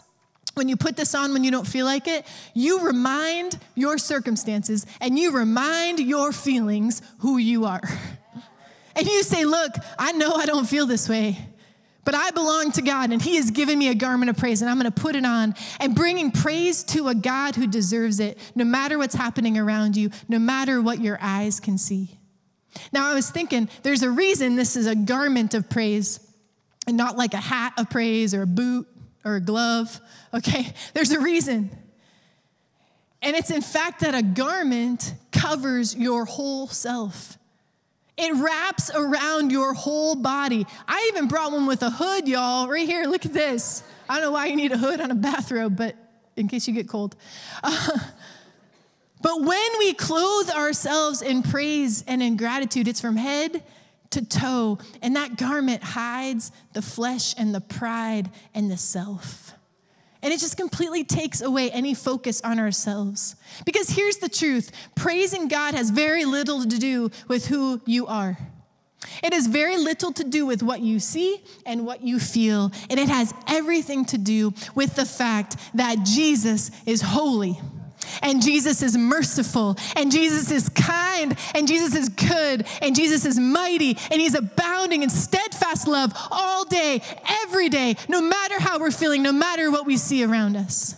when 0.53 0.69
you 0.69 0.77
put 0.77 0.95
this 0.95 1.15
on 1.15 1.33
when 1.33 1.43
you 1.43 1.51
don't 1.51 1.67
feel 1.67 1.85
like 1.85 2.07
it, 2.07 2.25
you 2.53 2.85
remind 2.85 3.59
your 3.75 3.97
circumstances 3.97 4.85
and 5.01 5.17
you 5.17 5.31
remind 5.31 5.99
your 5.99 6.31
feelings 6.31 7.01
who 7.19 7.37
you 7.37 7.65
are. 7.65 7.81
And 8.95 9.07
you 9.07 9.23
say, 9.23 9.43
Look, 9.43 9.71
I 9.97 10.11
know 10.11 10.33
I 10.33 10.45
don't 10.45 10.67
feel 10.67 10.85
this 10.85 11.09
way, 11.09 11.35
but 12.05 12.15
I 12.15 12.31
belong 12.31 12.71
to 12.73 12.81
God 12.81 13.11
and 13.11 13.21
He 13.21 13.35
has 13.37 13.51
given 13.51 13.79
me 13.79 13.89
a 13.89 13.95
garment 13.95 14.29
of 14.29 14.37
praise 14.37 14.61
and 14.61 14.69
I'm 14.69 14.79
going 14.79 14.91
to 14.91 15.01
put 15.01 15.15
it 15.15 15.25
on 15.25 15.55
and 15.79 15.95
bringing 15.95 16.31
praise 16.31 16.83
to 16.85 17.07
a 17.07 17.15
God 17.15 17.55
who 17.55 17.67
deserves 17.67 18.19
it, 18.19 18.37
no 18.55 18.63
matter 18.63 18.97
what's 18.97 19.15
happening 19.15 19.57
around 19.57 19.95
you, 19.95 20.09
no 20.27 20.39
matter 20.39 20.81
what 20.81 20.99
your 20.99 21.17
eyes 21.21 21.59
can 21.59 21.77
see. 21.77 22.19
Now, 22.91 23.07
I 23.07 23.13
was 23.13 23.29
thinking, 23.29 23.69
there's 23.83 24.03
a 24.03 24.09
reason 24.09 24.55
this 24.55 24.75
is 24.75 24.87
a 24.87 24.95
garment 24.95 25.53
of 25.53 25.69
praise 25.69 26.19
and 26.87 26.97
not 26.97 27.17
like 27.17 27.33
a 27.33 27.37
hat 27.37 27.73
of 27.77 27.89
praise 27.89 28.33
or 28.33 28.41
a 28.41 28.47
boot 28.47 28.87
or 29.23 29.35
a 29.35 29.41
glove, 29.41 29.99
okay? 30.33 30.73
There's 30.93 31.11
a 31.11 31.19
reason. 31.19 31.71
And 33.21 33.35
it's 33.35 33.51
in 33.51 33.61
fact 33.61 34.01
that 34.01 34.13
a 34.13 34.21
garment 34.21 35.13
covers 35.31 35.95
your 35.95 36.25
whole 36.25 36.67
self. 36.67 37.37
It 38.17 38.33
wraps 38.35 38.91
around 38.93 39.51
your 39.51 39.73
whole 39.73 40.15
body. 40.15 40.67
I 40.87 41.09
even 41.13 41.27
brought 41.27 41.51
one 41.51 41.65
with 41.65 41.81
a 41.81 41.89
hood, 41.89 42.27
y'all, 42.27 42.67
right 42.67 42.87
here. 42.87 43.05
Look 43.05 43.25
at 43.25 43.33
this. 43.33 43.83
I 44.07 44.15
don't 44.15 44.23
know 44.23 44.31
why 44.31 44.47
you 44.47 44.55
need 44.55 44.71
a 44.71 44.77
hood 44.77 45.01
on 45.01 45.09
a 45.09 45.15
bathrobe, 45.15 45.75
but 45.75 45.95
in 46.35 46.47
case 46.47 46.67
you 46.67 46.73
get 46.73 46.87
cold. 46.87 47.15
Uh, 47.63 47.97
but 49.21 49.41
when 49.41 49.79
we 49.79 49.93
clothe 49.93 50.49
ourselves 50.51 51.21
in 51.21 51.41
praise 51.41 52.03
and 52.07 52.21
in 52.21 52.37
gratitude, 52.37 52.87
it's 52.87 53.01
from 53.01 53.15
head 53.15 53.63
to 54.11 54.23
toe, 54.23 54.77
and 55.01 55.15
that 55.15 55.37
garment 55.37 55.81
hides 55.81 56.51
the 56.73 56.83
flesh 56.83 57.33
and 57.37 57.53
the 57.53 57.61
pride 57.61 58.29
and 58.53 58.69
the 58.69 58.77
self. 58.77 59.42
And 60.23 60.33
it 60.33 60.39
just 60.39 60.57
completely 60.57 61.03
takes 61.03 61.41
away 61.41 61.69
any 61.69 61.93
focus 61.93 62.41
on 62.41 62.57
ourselves. 62.57 63.35
Because 63.65 63.89
here's 63.89 64.17
the 64.17 64.29
truth 64.29 64.71
praising 64.95 65.49
God 65.49 65.75
has 65.75 65.91
very 65.91 66.25
little 66.25 66.63
to 66.63 66.79
do 66.79 67.11
with 67.27 67.47
who 67.47 67.81
you 67.85 68.07
are. 68.07 68.37
It 69.21 69.33
has 69.33 69.47
very 69.47 69.77
little 69.77 70.13
to 70.13 70.23
do 70.23 70.45
with 70.45 70.63
what 70.63 70.79
you 70.79 70.99
see 70.99 71.43
and 71.65 71.85
what 71.85 72.01
you 72.01 72.19
feel, 72.19 72.71
and 72.89 72.97
it 72.97 73.09
has 73.09 73.33
everything 73.47 74.05
to 74.05 74.17
do 74.17 74.53
with 74.75 74.95
the 74.95 75.05
fact 75.05 75.57
that 75.73 76.03
Jesus 76.05 76.71
is 76.85 77.01
holy 77.01 77.59
and 78.21 78.41
Jesus 78.41 78.81
is 78.81 78.97
merciful, 78.97 79.77
and 79.95 80.11
Jesus 80.11 80.51
is 80.51 80.69
kind, 80.69 81.37
and 81.55 81.67
Jesus 81.67 81.95
is 81.95 82.09
good, 82.09 82.65
and 82.81 82.95
Jesus 82.95 83.25
is 83.25 83.39
mighty, 83.39 83.97
and 84.11 84.21
He's 84.21 84.35
abounding 84.35 85.03
in 85.03 85.09
steadfast 85.09 85.87
love 85.87 86.13
all 86.31 86.65
day, 86.65 87.01
every 87.43 87.69
day, 87.69 87.95
no 88.07 88.21
matter 88.21 88.59
how 88.59 88.79
we're 88.79 88.91
feeling, 88.91 89.23
no 89.23 89.31
matter 89.31 89.71
what 89.71 89.85
we 89.85 89.97
see 89.97 90.23
around 90.23 90.55
us. 90.55 90.95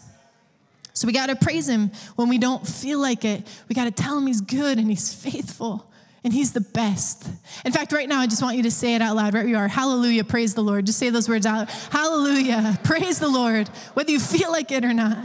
So 0.93 1.07
we 1.07 1.13
got 1.13 1.27
to 1.27 1.35
praise 1.35 1.67
Him 1.67 1.91
when 2.15 2.29
we 2.29 2.37
don't 2.37 2.65
feel 2.65 2.99
like 2.99 3.25
it. 3.25 3.45
We 3.67 3.75
got 3.75 3.85
to 3.85 3.91
tell 3.91 4.17
Him 4.17 4.27
He's 4.27 4.41
good 4.41 4.77
and 4.77 4.89
He's 4.89 5.13
faithful 5.13 5.91
and 6.23 6.33
He's 6.33 6.53
the 6.53 6.61
best. 6.61 7.27
In 7.63 7.71
fact, 7.71 7.91
right 7.91 8.09
now, 8.09 8.19
I 8.19 8.27
just 8.27 8.41
want 8.41 8.57
you 8.57 8.63
to 8.63 8.71
say 8.71 8.95
it 8.95 9.01
out 9.01 9.15
loud, 9.15 9.33
right 9.33 9.43
where 9.43 9.47
you 9.47 9.57
are. 9.57 9.67
Hallelujah, 9.67 10.23
praise 10.23 10.55
the 10.55 10.63
Lord. 10.63 10.85
Just 10.85 10.97
say 10.97 11.09
those 11.09 11.29
words 11.29 11.45
out. 11.45 11.69
Hallelujah, 11.69 12.79
praise 12.83 13.19
the 13.19 13.27
Lord, 13.27 13.67
whether 13.93 14.09
you 14.09 14.19
feel 14.19 14.51
like 14.51 14.71
it 14.71 14.83
or 14.83 14.93
not. 14.93 15.17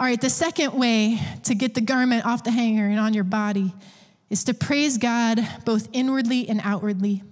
All 0.00 0.06
right, 0.06 0.18
the 0.18 0.30
second 0.30 0.72
way 0.72 1.20
to 1.44 1.54
get 1.54 1.74
the 1.74 1.82
garment 1.82 2.24
off 2.24 2.42
the 2.42 2.50
hanger 2.50 2.86
and 2.86 2.98
on 2.98 3.12
your 3.12 3.22
body 3.22 3.74
is 4.30 4.44
to 4.44 4.54
praise 4.54 4.96
God 4.96 5.46
both 5.66 5.90
inwardly 5.92 6.48
and 6.48 6.58
outwardly. 6.64 7.22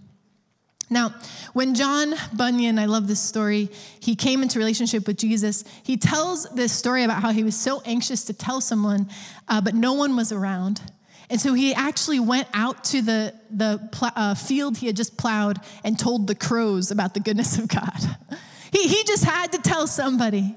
Now, 0.91 1.15
when 1.55 1.75
John 1.75 2.13
Bunyan, 2.35 2.79
I 2.79 2.85
love 2.85 3.09
this 3.09 3.21
story, 3.21 3.71
he 4.01 4.15
came 4.15 4.43
into 4.43 4.59
relationship 4.59 5.07
with 5.07 5.17
Jesus, 5.17 5.65
he 5.83 5.97
tells 5.97 6.45
this 6.51 6.71
story 6.71 7.05
about 7.05 7.23
how 7.23 7.33
he 7.33 7.43
was 7.43 7.57
so 7.57 7.81
anxious 7.87 8.25
to 8.25 8.35
tell 8.35 8.61
someone, 8.61 9.09
uh, 9.49 9.63
but 9.63 9.75
no 9.75 9.95
one 9.95 10.15
was 10.15 10.31
around. 10.31 10.83
And 11.31 11.41
so 11.41 11.55
he 11.55 11.73
actually 11.73 12.21
went 12.21 12.49
out 12.53 12.85
to 12.85 13.01
the, 13.01 13.33
the 13.49 13.89
pl- 13.93 14.11
uh, 14.15 14.35
field 14.35 14.77
he 14.77 14.89
had 14.89 14.97
just 14.97 15.17
plowed 15.17 15.57
and 15.85 15.99
told 15.99 16.27
the 16.27 16.35
crows 16.35 16.91
about 16.91 17.15
the 17.15 17.21
goodness 17.21 17.57
of 17.57 17.67
God. 17.67 17.99
he, 18.73 18.89
he 18.89 19.05
just 19.05 19.25
had 19.25 19.53
to 19.53 19.59
tell 19.59 19.87
somebody. 19.87 20.55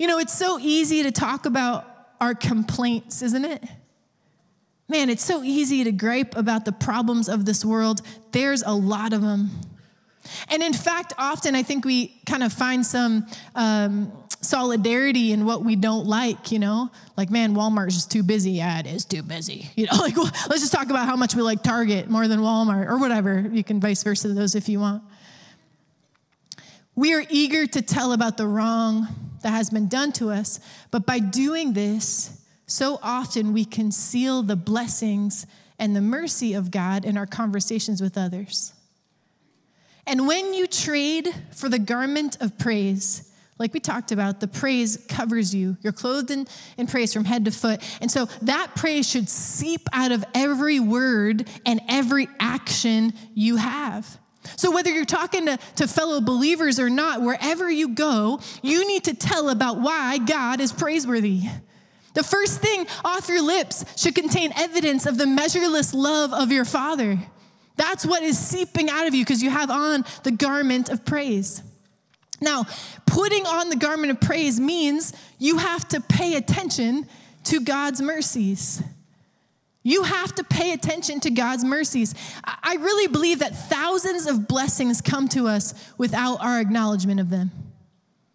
You 0.00 0.06
know, 0.06 0.18
it's 0.18 0.32
so 0.32 0.58
easy 0.58 1.02
to 1.02 1.12
talk 1.12 1.44
about 1.44 1.84
our 2.22 2.34
complaints, 2.34 3.20
isn't 3.20 3.44
it? 3.44 3.62
Man, 4.88 5.10
it's 5.10 5.22
so 5.22 5.42
easy 5.42 5.84
to 5.84 5.92
gripe 5.92 6.34
about 6.38 6.64
the 6.64 6.72
problems 6.72 7.28
of 7.28 7.44
this 7.44 7.66
world. 7.66 8.00
There's 8.32 8.62
a 8.62 8.72
lot 8.72 9.12
of 9.12 9.20
them. 9.20 9.50
And 10.48 10.62
in 10.62 10.72
fact, 10.72 11.12
often 11.18 11.54
I 11.54 11.62
think 11.62 11.84
we 11.84 12.18
kind 12.24 12.42
of 12.42 12.50
find 12.50 12.84
some 12.84 13.26
um, 13.54 14.10
solidarity 14.40 15.32
in 15.32 15.44
what 15.44 15.66
we 15.66 15.76
don't 15.76 16.06
like, 16.06 16.50
you 16.50 16.60
know? 16.60 16.90
Like, 17.18 17.28
man, 17.28 17.54
Walmart's 17.54 17.92
just 17.92 18.10
too 18.10 18.22
busy. 18.22 18.52
Yeah, 18.52 18.80
it 18.80 18.86
is 18.86 19.04
too 19.04 19.22
busy. 19.22 19.68
You 19.76 19.84
know, 19.84 19.98
like, 19.98 20.16
well, 20.16 20.32
let's 20.48 20.62
just 20.62 20.72
talk 20.72 20.88
about 20.88 21.04
how 21.04 21.16
much 21.16 21.34
we 21.34 21.42
like 21.42 21.62
Target 21.62 22.08
more 22.08 22.26
than 22.26 22.40
Walmart 22.40 22.88
or 22.88 22.96
whatever. 22.96 23.46
You 23.52 23.62
can 23.62 23.80
vice 23.80 24.02
versa 24.02 24.28
those 24.28 24.54
if 24.54 24.66
you 24.66 24.80
want. 24.80 25.02
We 26.94 27.12
are 27.12 27.22
eager 27.28 27.66
to 27.66 27.82
tell 27.82 28.14
about 28.14 28.38
the 28.38 28.46
wrong 28.46 29.29
that 29.42 29.50
has 29.50 29.70
been 29.70 29.88
done 29.88 30.12
to 30.12 30.30
us, 30.30 30.60
but 30.90 31.06
by 31.06 31.18
doing 31.18 31.72
this, 31.72 32.40
so 32.66 32.98
often 33.02 33.52
we 33.52 33.64
conceal 33.64 34.42
the 34.42 34.56
blessings 34.56 35.46
and 35.78 35.96
the 35.96 36.00
mercy 36.00 36.54
of 36.54 36.70
God 36.70 37.04
in 37.04 37.16
our 37.16 37.26
conversations 37.26 38.00
with 38.00 38.16
others. 38.16 38.74
And 40.06 40.26
when 40.26 40.54
you 40.54 40.66
trade 40.66 41.34
for 41.52 41.68
the 41.68 41.78
garment 41.78 42.40
of 42.40 42.58
praise, 42.58 43.30
like 43.58 43.74
we 43.74 43.80
talked 43.80 44.10
about, 44.10 44.40
the 44.40 44.48
praise 44.48 45.04
covers 45.08 45.54
you. 45.54 45.76
You're 45.82 45.92
clothed 45.92 46.30
in, 46.30 46.46
in 46.78 46.86
praise 46.86 47.12
from 47.12 47.24
head 47.24 47.44
to 47.44 47.50
foot. 47.50 47.82
And 48.00 48.10
so 48.10 48.24
that 48.42 48.74
praise 48.74 49.08
should 49.08 49.28
seep 49.28 49.82
out 49.92 50.12
of 50.12 50.24
every 50.34 50.80
word 50.80 51.48
and 51.66 51.80
every 51.88 52.28
action 52.40 53.12
you 53.34 53.56
have. 53.56 54.18
So, 54.56 54.70
whether 54.70 54.90
you're 54.90 55.04
talking 55.04 55.46
to, 55.46 55.58
to 55.76 55.88
fellow 55.88 56.20
believers 56.20 56.78
or 56.78 56.90
not, 56.90 57.22
wherever 57.22 57.70
you 57.70 57.88
go, 57.94 58.40
you 58.62 58.86
need 58.86 59.04
to 59.04 59.14
tell 59.14 59.50
about 59.50 59.80
why 59.80 60.18
God 60.18 60.60
is 60.60 60.72
praiseworthy. 60.72 61.42
The 62.14 62.24
first 62.24 62.60
thing 62.60 62.86
off 63.04 63.28
your 63.28 63.42
lips 63.42 63.84
should 63.96 64.14
contain 64.14 64.52
evidence 64.56 65.06
of 65.06 65.16
the 65.16 65.26
measureless 65.26 65.94
love 65.94 66.32
of 66.32 66.50
your 66.50 66.64
Father. 66.64 67.18
That's 67.76 68.04
what 68.04 68.22
is 68.22 68.38
seeping 68.38 68.90
out 68.90 69.06
of 69.06 69.14
you 69.14 69.24
because 69.24 69.42
you 69.42 69.50
have 69.50 69.70
on 69.70 70.04
the 70.22 70.32
garment 70.32 70.88
of 70.88 71.04
praise. 71.04 71.62
Now, 72.40 72.64
putting 73.06 73.46
on 73.46 73.68
the 73.68 73.76
garment 73.76 74.10
of 74.10 74.20
praise 74.20 74.58
means 74.58 75.12
you 75.38 75.58
have 75.58 75.86
to 75.88 76.00
pay 76.00 76.34
attention 76.34 77.06
to 77.44 77.60
God's 77.60 78.02
mercies. 78.02 78.82
You 79.82 80.02
have 80.02 80.34
to 80.34 80.44
pay 80.44 80.72
attention 80.72 81.20
to 81.20 81.30
God's 81.30 81.64
mercies. 81.64 82.14
I 82.44 82.76
really 82.76 83.06
believe 83.06 83.38
that 83.38 83.56
thousands 83.56 84.26
of 84.26 84.46
blessings 84.46 85.00
come 85.00 85.28
to 85.28 85.48
us 85.48 85.74
without 85.96 86.42
our 86.42 86.60
acknowledgement 86.60 87.18
of 87.18 87.30
them. 87.30 87.50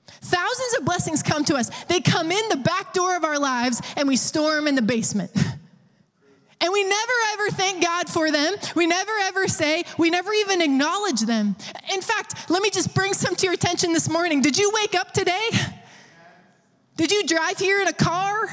Thousands 0.07 0.75
of 0.79 0.85
blessings 0.85 1.21
come 1.21 1.43
to 1.45 1.55
us. 1.55 1.69
They 1.85 1.99
come 2.01 2.31
in 2.31 2.49
the 2.49 2.57
back 2.57 2.93
door 2.93 3.15
of 3.15 3.23
our 3.23 3.37
lives 3.37 3.79
and 3.95 4.07
we 4.07 4.15
store 4.15 4.55
them 4.55 4.67
in 4.67 4.75
the 4.75 4.81
basement. 4.81 5.31
And 6.61 6.71
we 6.71 6.83
never 6.83 7.13
ever 7.33 7.49
thank 7.51 7.83
God 7.83 8.09
for 8.09 8.31
them. 8.31 8.55
We 8.75 8.87
never 8.87 9.11
ever 9.23 9.47
say, 9.47 9.83
we 9.99 10.09
never 10.09 10.31
even 10.33 10.61
acknowledge 10.61 11.21
them. 11.21 11.55
In 11.93 12.01
fact, 12.01 12.49
let 12.49 12.61
me 12.63 12.69
just 12.69 12.95
bring 12.95 13.13
some 13.13 13.35
to 13.35 13.45
your 13.45 13.53
attention 13.53 13.91
this 13.91 14.09
morning. 14.09 14.41
Did 14.41 14.57
you 14.57 14.71
wake 14.73 14.95
up 14.95 15.11
today? 15.11 15.49
Did 16.95 17.11
you 17.11 17.27
drive 17.27 17.57
here 17.57 17.81
in 17.81 17.87
a 17.87 17.93
car? 17.93 18.49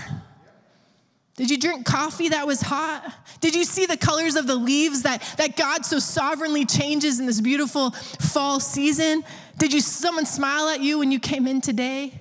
Did 1.42 1.50
you 1.50 1.58
drink 1.58 1.84
coffee 1.84 2.28
that 2.28 2.46
was 2.46 2.60
hot? 2.60 3.02
Did 3.40 3.56
you 3.56 3.64
see 3.64 3.84
the 3.84 3.96
colors 3.96 4.36
of 4.36 4.46
the 4.46 4.54
leaves 4.54 5.02
that, 5.02 5.22
that 5.38 5.56
God 5.56 5.84
so 5.84 5.98
sovereignly 5.98 6.64
changes 6.64 7.18
in 7.18 7.26
this 7.26 7.40
beautiful 7.40 7.90
fall 7.90 8.60
season? 8.60 9.24
Did 9.58 9.72
you 9.72 9.80
someone 9.80 10.24
smile 10.24 10.68
at 10.68 10.82
you 10.82 11.00
when 11.00 11.10
you 11.10 11.18
came 11.18 11.48
in 11.48 11.60
today? 11.60 12.16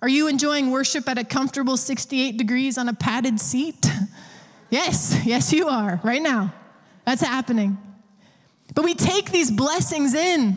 Are 0.00 0.08
you 0.08 0.26
enjoying 0.26 0.70
worship 0.70 1.06
at 1.06 1.18
a 1.18 1.24
comfortable 1.24 1.76
68 1.76 2.38
degrees 2.38 2.78
on 2.78 2.88
a 2.88 2.94
padded 2.94 3.38
seat? 3.40 3.92
yes, 4.70 5.20
yes, 5.26 5.52
you 5.52 5.68
are, 5.68 6.00
right 6.02 6.22
now. 6.22 6.54
That's 7.04 7.20
happening. 7.20 7.76
But 8.74 8.86
we 8.86 8.94
take 8.94 9.30
these 9.32 9.50
blessings 9.50 10.14
in. 10.14 10.56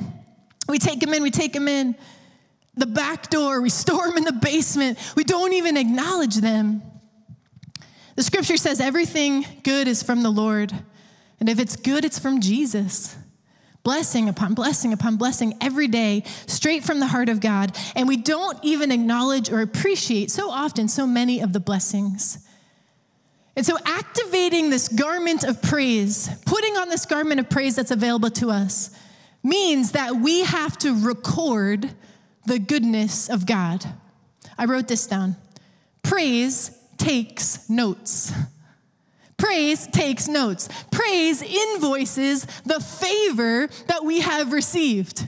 We 0.69 0.79
take 0.79 1.01
them 1.01 1.13
in, 1.13 1.21
we 1.21 1.31
take 1.31 1.51
them 1.51 1.67
in. 1.67 1.97
The 2.75 2.85
back 2.85 3.29
door, 3.29 3.59
we 3.59 3.69
store 3.69 4.07
them 4.07 4.15
in 4.15 4.23
the 4.23 4.31
basement. 4.31 4.97
We 5.17 5.25
don't 5.25 5.51
even 5.51 5.75
acknowledge 5.75 6.38
them. 6.38 6.81
The 8.19 8.23
scripture 8.23 8.58
says 8.58 8.82
everything 8.82 9.45
good 9.63 9.88
is 9.88 10.03
from 10.03 10.23
the 10.23 10.29
Lord. 10.29 10.73
And 11.39 11.47
if 11.47 11.58
it's 11.58 11.77
good, 11.77 12.03
it's 12.03 12.19
from 12.19 12.41
Jesus. 12.41 13.15
Blessing 13.84 14.27
upon 14.27 14.55
blessing 14.55 14.91
upon 14.91 15.15
blessing 15.15 15.58
every 15.62 15.88
day, 15.88 16.23
straight 16.45 16.84
from 16.84 16.99
the 16.99 17.08
heart 17.08 17.29
of 17.29 17.39
God. 17.39 17.77
And 17.95 18.10
we 18.10 18.17
don't 18.17 18.60
even 18.62 18.91
acknowledge 18.91 19.49
or 19.49 19.62
appreciate 19.62 20.32
so 20.32 20.49
often 20.49 20.89
so 20.89 21.08
many 21.08 21.39
of 21.39 21.53
the 21.53 21.62
blessings. 21.62 22.45
And 23.55 23.65
so, 23.65 23.77
activating 23.86 24.69
this 24.69 24.89
garment 24.89 25.45
of 25.45 25.62
praise, 25.62 26.29
putting 26.45 26.75
on 26.75 26.89
this 26.89 27.05
garment 27.05 27.39
of 27.39 27.49
praise 27.49 27.77
that's 27.77 27.91
available 27.91 28.32
to 28.32 28.51
us, 28.51 28.91
means 29.43 29.93
that 29.93 30.17
we 30.17 30.41
have 30.41 30.77
to 30.79 31.05
record 31.05 31.89
the 32.45 32.60
goodness 32.60 33.29
of 33.29 33.45
God. 33.45 33.86
I 34.58 34.65
wrote 34.65 34.89
this 34.89 35.08
down. 35.08 35.38
Praise 36.03 36.75
takes 36.99 37.67
notes. 37.67 38.31
Praise 39.38 39.88
takes 39.88 40.27
notes. 40.27 40.69
Praise 40.91 41.41
invoices 41.41 42.45
the 42.65 42.79
favor 42.79 43.67
that 43.88 44.03
we 44.03 44.19
have 44.19 44.53
received. 44.53 45.27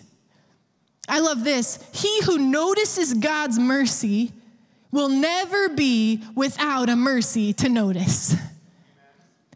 I 1.07 1.19
love 1.19 1.43
this. 1.43 1.79
He 1.93 2.21
who 2.23 2.38
notices 2.38 3.13
God's 3.13 3.57
mercy 3.57 4.34
will 4.91 5.10
never 5.10 5.69
be 5.69 6.21
without 6.36 6.89
a 6.89 6.95
mercy 6.95 7.53
to 7.53 7.69
notice. 7.69 8.36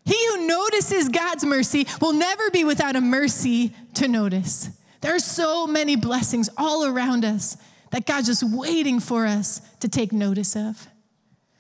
He 0.06 0.28
who 0.28 0.48
notices 0.48 1.10
God's 1.10 1.44
mercy 1.44 1.88
will 2.00 2.14
never 2.14 2.50
be 2.50 2.64
without 2.64 2.96
a 2.96 3.02
mercy 3.02 3.74
to 3.96 4.08
notice. 4.08 4.70
There 5.02 5.16
are 5.16 5.20
so 5.20 5.68
many 5.68 5.96
blessings 5.96 6.50
all 6.58 6.86
around 6.86 7.26
us 7.26 7.58
that 7.92 8.06
God's 8.06 8.28
just 8.28 8.44
waiting 8.44 9.00
for 9.00 9.26
us 9.26 9.62
to 9.80 9.88
take 9.90 10.14
notice 10.14 10.56
of. 10.56 10.88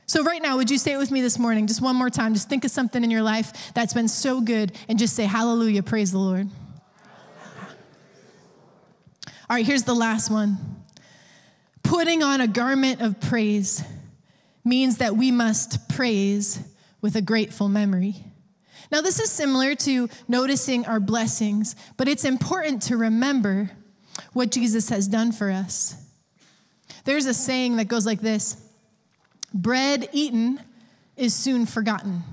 So, 0.07 0.23
right 0.23 0.41
now, 0.41 0.57
would 0.57 0.69
you 0.69 0.77
say 0.77 0.93
it 0.93 0.97
with 0.97 1.09
me 1.09 1.21
this 1.21 1.39
morning? 1.39 1.65
Just 1.65 1.81
one 1.81 1.95
more 1.95 2.11
time. 2.11 2.33
Just 2.33 2.47
think 2.47 2.63
of 2.63 2.71
something 2.71 3.03
in 3.03 3.09
your 3.09 3.23
life 3.23 3.73
that's 3.73 3.93
been 3.93 4.07
so 4.07 4.39
good 4.39 4.71
and 4.87 4.99
just 4.99 5.15
say, 5.15 5.25
Hallelujah, 5.25 5.81
praise 5.81 6.11
the 6.11 6.19
Lord. 6.19 6.47
All 9.47 9.55
right, 9.55 9.65
here's 9.65 9.83
the 9.83 9.95
last 9.95 10.29
one. 10.29 10.57
Putting 11.83 12.23
on 12.23 12.41
a 12.41 12.47
garment 12.47 13.01
of 13.01 13.19
praise 13.19 13.83
means 14.63 14.97
that 14.97 15.15
we 15.15 15.31
must 15.31 15.87
praise 15.89 16.59
with 17.01 17.15
a 17.15 17.21
grateful 17.21 17.69
memory. 17.69 18.15
Now, 18.91 19.01
this 19.01 19.19
is 19.19 19.31
similar 19.31 19.75
to 19.75 20.09
noticing 20.27 20.85
our 20.85 20.99
blessings, 20.99 21.75
but 21.97 22.07
it's 22.07 22.25
important 22.25 22.81
to 22.83 22.97
remember 22.97 23.71
what 24.33 24.51
Jesus 24.51 24.89
has 24.89 25.07
done 25.07 25.31
for 25.31 25.51
us. 25.51 25.95
There's 27.03 27.25
a 27.25 27.33
saying 27.33 27.75
that 27.77 27.87
goes 27.87 28.05
like 28.05 28.21
this 28.21 28.64
bread 29.55 30.09
eaten 30.11 30.59
is 31.15 31.33
soon 31.33 31.65
forgotten. 31.65 32.23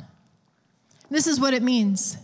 This 1.10 1.26
is 1.26 1.40
what 1.40 1.54
it 1.54 1.62
means 1.62 2.18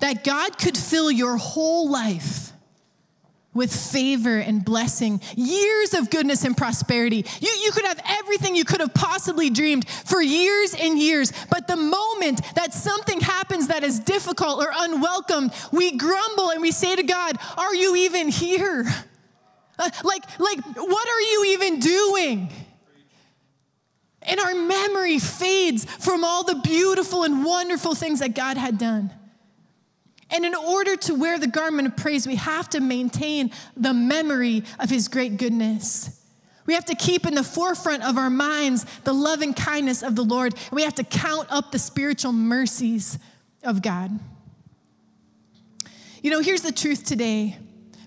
that 0.00 0.22
God 0.22 0.58
could 0.58 0.76
fill 0.76 1.10
your 1.10 1.36
whole 1.36 1.90
life 1.90 2.52
with 3.52 3.74
favor 3.74 4.38
and 4.38 4.64
blessing, 4.64 5.20
years 5.34 5.92
of 5.92 6.08
goodness 6.10 6.44
and 6.44 6.56
prosperity. 6.56 7.24
You, 7.40 7.48
you 7.64 7.72
could 7.72 7.84
have 7.84 8.00
everything 8.06 8.54
you 8.54 8.64
could 8.64 8.80
have 8.80 8.94
possibly 8.94 9.50
dreamed 9.50 9.88
for 9.88 10.22
years 10.22 10.74
and 10.78 10.96
years, 10.96 11.32
but 11.50 11.66
the 11.66 11.74
moment 11.74 12.40
that 12.54 12.72
something 12.72 13.20
happens 13.20 13.66
that 13.66 13.82
is 13.82 13.98
difficult 13.98 14.64
or 14.64 14.70
unwelcome, 14.72 15.50
we 15.72 15.96
grumble 15.96 16.50
and 16.50 16.62
we 16.62 16.70
say 16.70 16.94
to 16.94 17.02
God, 17.02 17.36
Are 17.56 17.74
you 17.74 17.96
even 17.96 18.28
here? 18.28 18.86
Uh, 19.80 19.90
like, 20.04 20.22
like, 20.38 20.60
what 20.76 21.08
are 21.08 21.20
you 21.20 21.44
even 21.48 21.80
doing? 21.80 22.52
And 24.28 24.38
our 24.38 24.54
memory 24.54 25.18
fades 25.18 25.86
from 25.86 26.22
all 26.22 26.44
the 26.44 26.56
beautiful 26.56 27.24
and 27.24 27.44
wonderful 27.44 27.94
things 27.94 28.20
that 28.20 28.34
God 28.34 28.58
had 28.58 28.78
done. 28.78 29.10
And 30.30 30.44
in 30.44 30.54
order 30.54 30.94
to 30.96 31.14
wear 31.14 31.38
the 31.38 31.46
garment 31.46 31.88
of 31.88 31.96
praise, 31.96 32.26
we 32.26 32.36
have 32.36 32.68
to 32.70 32.80
maintain 32.80 33.50
the 33.74 33.94
memory 33.94 34.64
of 34.78 34.90
his 34.90 35.08
great 35.08 35.38
goodness. 35.38 36.14
We 36.66 36.74
have 36.74 36.84
to 36.84 36.94
keep 36.94 37.24
in 37.24 37.34
the 37.34 37.42
forefront 37.42 38.04
of 38.04 38.18
our 38.18 38.28
minds 38.28 38.84
the 39.04 39.14
loving 39.14 39.54
kindness 39.54 40.02
of 40.02 40.14
the 40.14 40.22
Lord. 40.22 40.52
And 40.52 40.72
we 40.72 40.82
have 40.82 40.96
to 40.96 41.04
count 41.04 41.48
up 41.50 41.72
the 41.72 41.78
spiritual 41.78 42.32
mercies 42.32 43.18
of 43.64 43.80
God. 43.80 44.20
You 46.22 46.30
know, 46.30 46.40
here's 46.40 46.60
the 46.60 46.72
truth 46.72 47.04
today. 47.04 47.56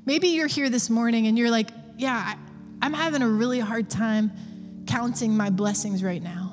Maybe 0.06 0.28
you're 0.28 0.46
here 0.46 0.70
this 0.70 0.92
morning 0.92 1.26
and 1.26 1.40
you're 1.40 1.50
like, 1.50 1.70
yeah, 1.98 2.36
I'm 2.84 2.94
having 2.94 3.24
a 3.24 3.28
really 3.28 3.60
hard 3.60 3.90
time 3.90 4.32
counting 4.92 5.36
my 5.36 5.50
blessings 5.50 6.04
right 6.04 6.22
now. 6.22 6.52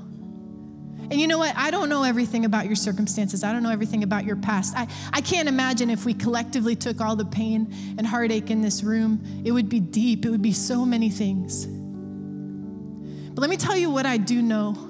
And 1.11 1.15
you 1.15 1.27
know 1.27 1.39
what? 1.39 1.57
I 1.57 1.71
don't 1.71 1.89
know 1.89 2.03
everything 2.03 2.45
about 2.45 2.67
your 2.67 2.77
circumstances. 2.77 3.43
I 3.43 3.53
don't 3.53 3.63
know 3.63 3.71
everything 3.71 4.03
about 4.03 4.25
your 4.25 4.37
past. 4.37 4.77
I, 4.77 4.87
I 5.13 5.23
can't 5.23 5.49
imagine 5.49 5.89
if 5.89 6.05
we 6.05 6.13
collectively 6.13 6.77
took 6.77 7.01
all 7.01 7.17
the 7.17 7.25
pain 7.25 7.75
and 7.97 8.07
heartache 8.07 8.51
in 8.51 8.61
this 8.61 8.83
room, 8.83 9.43
it 9.45 9.53
would 9.53 9.69
be 9.69 9.81
deep. 9.81 10.27
It 10.27 10.31
would 10.31 10.43
be 10.43 10.53
so 10.53 10.85
many 10.85 11.09
things. 11.09 11.67
But 11.67 13.41
let 13.41 13.49
me 13.49 13.57
tell 13.57 13.77
you 13.77 13.91
what 13.91 14.05
I 14.05 14.19
do 14.19 14.43
know. 14.43 14.85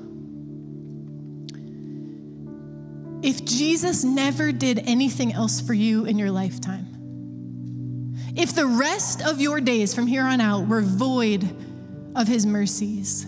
If 3.22 3.44
Jesus 3.44 4.04
never 4.04 4.52
did 4.52 4.80
anything 4.80 5.32
else 5.32 5.61
for 5.61 5.74
you 5.74 6.04
in 6.04 6.18
your 6.18 6.30
lifetime, 6.30 6.87
if 8.37 8.54
the 8.54 8.66
rest 8.66 9.22
of 9.22 9.40
your 9.40 9.61
days 9.61 9.94
from 9.94 10.06
here 10.06 10.24
on 10.24 10.40
out 10.40 10.66
were 10.66 10.80
void 10.80 11.48
of 12.16 12.26
his 12.26 12.44
mercies, 12.44 13.26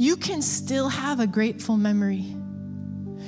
you 0.00 0.16
can 0.16 0.40
still 0.40 0.88
have 0.88 1.20
a 1.20 1.26
grateful 1.26 1.76
memory. 1.76 2.34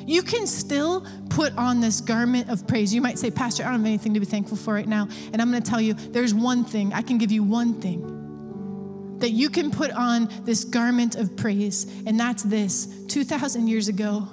You 0.06 0.22
can 0.22 0.46
still 0.46 1.06
put 1.28 1.54
on 1.58 1.80
this 1.80 2.00
garment 2.00 2.48
of 2.48 2.66
praise. 2.66 2.94
You 2.94 3.02
might 3.02 3.18
say, 3.18 3.30
Pastor, 3.30 3.62
I 3.62 3.66
don't 3.66 3.80
have 3.80 3.86
anything 3.86 4.14
to 4.14 4.20
be 4.20 4.24
thankful 4.24 4.56
for 4.56 4.72
right 4.72 4.88
now. 4.88 5.06
And 5.34 5.42
I'm 5.42 5.50
going 5.50 5.62
to 5.62 5.70
tell 5.70 5.82
you, 5.82 5.92
there's 5.92 6.32
one 6.32 6.64
thing. 6.64 6.94
I 6.94 7.02
can 7.02 7.18
give 7.18 7.30
you 7.30 7.42
one 7.42 7.78
thing 7.82 9.18
that 9.18 9.32
you 9.32 9.50
can 9.50 9.70
put 9.70 9.90
on 9.90 10.30
this 10.44 10.64
garment 10.64 11.14
of 11.14 11.36
praise, 11.36 11.84
and 12.06 12.18
that's 12.18 12.42
this 12.42 12.86
2,000 13.08 13.68
years 13.68 13.88
ago, 13.88 14.26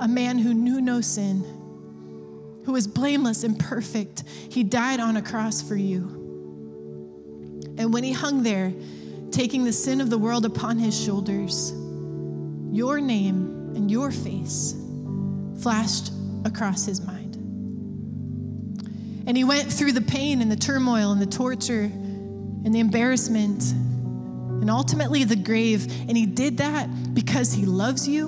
a 0.00 0.08
man 0.08 0.38
who 0.38 0.54
knew 0.54 0.80
no 0.80 1.02
sin, 1.02 1.42
who 2.64 2.72
was 2.72 2.86
blameless 2.86 3.44
and 3.44 3.60
perfect, 3.60 4.24
he 4.48 4.64
died 4.64 4.98
on 4.98 5.18
a 5.18 5.22
cross 5.22 5.60
for 5.60 5.76
you. 5.76 6.20
And 7.76 7.92
when 7.92 8.02
he 8.02 8.12
hung 8.12 8.42
there, 8.44 8.72
taking 9.32 9.64
the 9.64 9.72
sin 9.72 10.00
of 10.00 10.10
the 10.10 10.18
world 10.18 10.44
upon 10.44 10.78
his 10.78 10.98
shoulders, 10.98 11.72
your 12.72 13.00
name 13.00 13.72
and 13.74 13.90
your 13.90 14.10
face 14.10 14.74
flashed 15.60 16.12
across 16.44 16.84
his 16.86 17.00
mind. 17.00 17.36
And 19.26 19.36
he 19.36 19.44
went 19.44 19.72
through 19.72 19.92
the 19.92 20.00
pain 20.00 20.42
and 20.42 20.50
the 20.50 20.56
turmoil 20.56 21.12
and 21.12 21.20
the 21.20 21.26
torture 21.26 21.82
and 21.82 22.74
the 22.74 22.80
embarrassment 22.80 23.62
and 23.72 24.70
ultimately 24.70 25.24
the 25.24 25.36
grave. 25.36 25.86
And 26.08 26.16
he 26.16 26.26
did 26.26 26.58
that 26.58 27.14
because 27.14 27.52
he 27.52 27.64
loves 27.64 28.08
you 28.08 28.26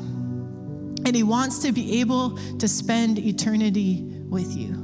and 1.05 1.15
he 1.15 1.23
wants 1.23 1.61
to 1.61 1.73
be 1.73 2.01
able 2.01 2.39
to 2.59 2.69
spend 2.69 3.19
eternity 3.19 4.03
with 4.29 4.57
you. 4.57 4.79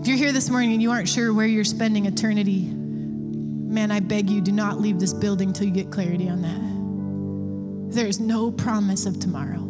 If 0.00 0.08
you're 0.08 0.16
here 0.16 0.32
this 0.32 0.48
morning 0.48 0.72
and 0.72 0.80
you 0.80 0.90
aren't 0.90 1.08
sure 1.08 1.34
where 1.34 1.46
you're 1.46 1.62
spending 1.62 2.06
eternity, 2.06 2.72
man, 3.70 3.90
I 3.92 4.00
beg 4.00 4.28
you, 4.28 4.40
do 4.40 4.50
not 4.52 4.80
leave 4.80 4.98
this 4.98 5.14
building 5.14 5.52
till 5.52 5.66
you 5.66 5.72
get 5.72 5.90
clarity 5.90 6.28
on 6.28 6.42
that. 6.42 7.94
There 7.94 8.06
is 8.06 8.18
no 8.18 8.50
promise 8.50 9.06
of 9.06 9.20
tomorrow. 9.20 9.60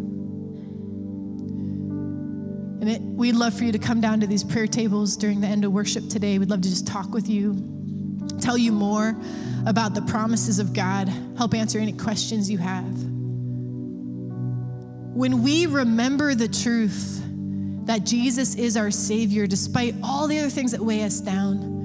And 2.81 2.89
it, 2.89 3.03
we'd 3.03 3.35
love 3.35 3.53
for 3.53 3.65
you 3.65 3.73
to 3.73 3.79
come 3.79 4.01
down 4.01 4.21
to 4.21 4.27
these 4.27 4.43
prayer 4.43 4.67
tables 4.67 5.19
during 5.19 5.43
the 5.43 5.47
end 5.47 5.67
of 5.67 5.73
worship 5.73 6.09
today. 6.09 6.39
We'd 6.39 6.49
love 6.49 6.63
to 6.63 6.69
just 6.71 6.87
talk 6.87 7.13
with 7.13 7.29
you, 7.29 7.55
tell 8.41 8.57
you 8.57 8.73
more 8.73 9.15
about 9.67 9.95
the 9.95 10.01
promises 10.03 10.59
of 10.59 10.73
God, 10.73 11.09
help 11.37 11.53
answer 11.53 11.79
any 11.79 11.93
questions 11.93 12.51
you 12.51 12.57
have. 12.57 13.05
When 15.15 15.43
we 15.43 15.67
remember 15.67 16.35
the 16.35 16.49
truth 16.49 17.23
that 17.85 18.07
Jesus 18.07 18.55
is 18.55 18.79
our 18.79 18.91
Savior, 18.91 19.47
despite 19.47 19.95
all 20.03 20.27
the 20.27 20.39
other 20.39 20.49
things 20.49 20.73
that 20.73 20.81
weigh 20.81 21.03
us 21.03 21.21
down, 21.21 21.80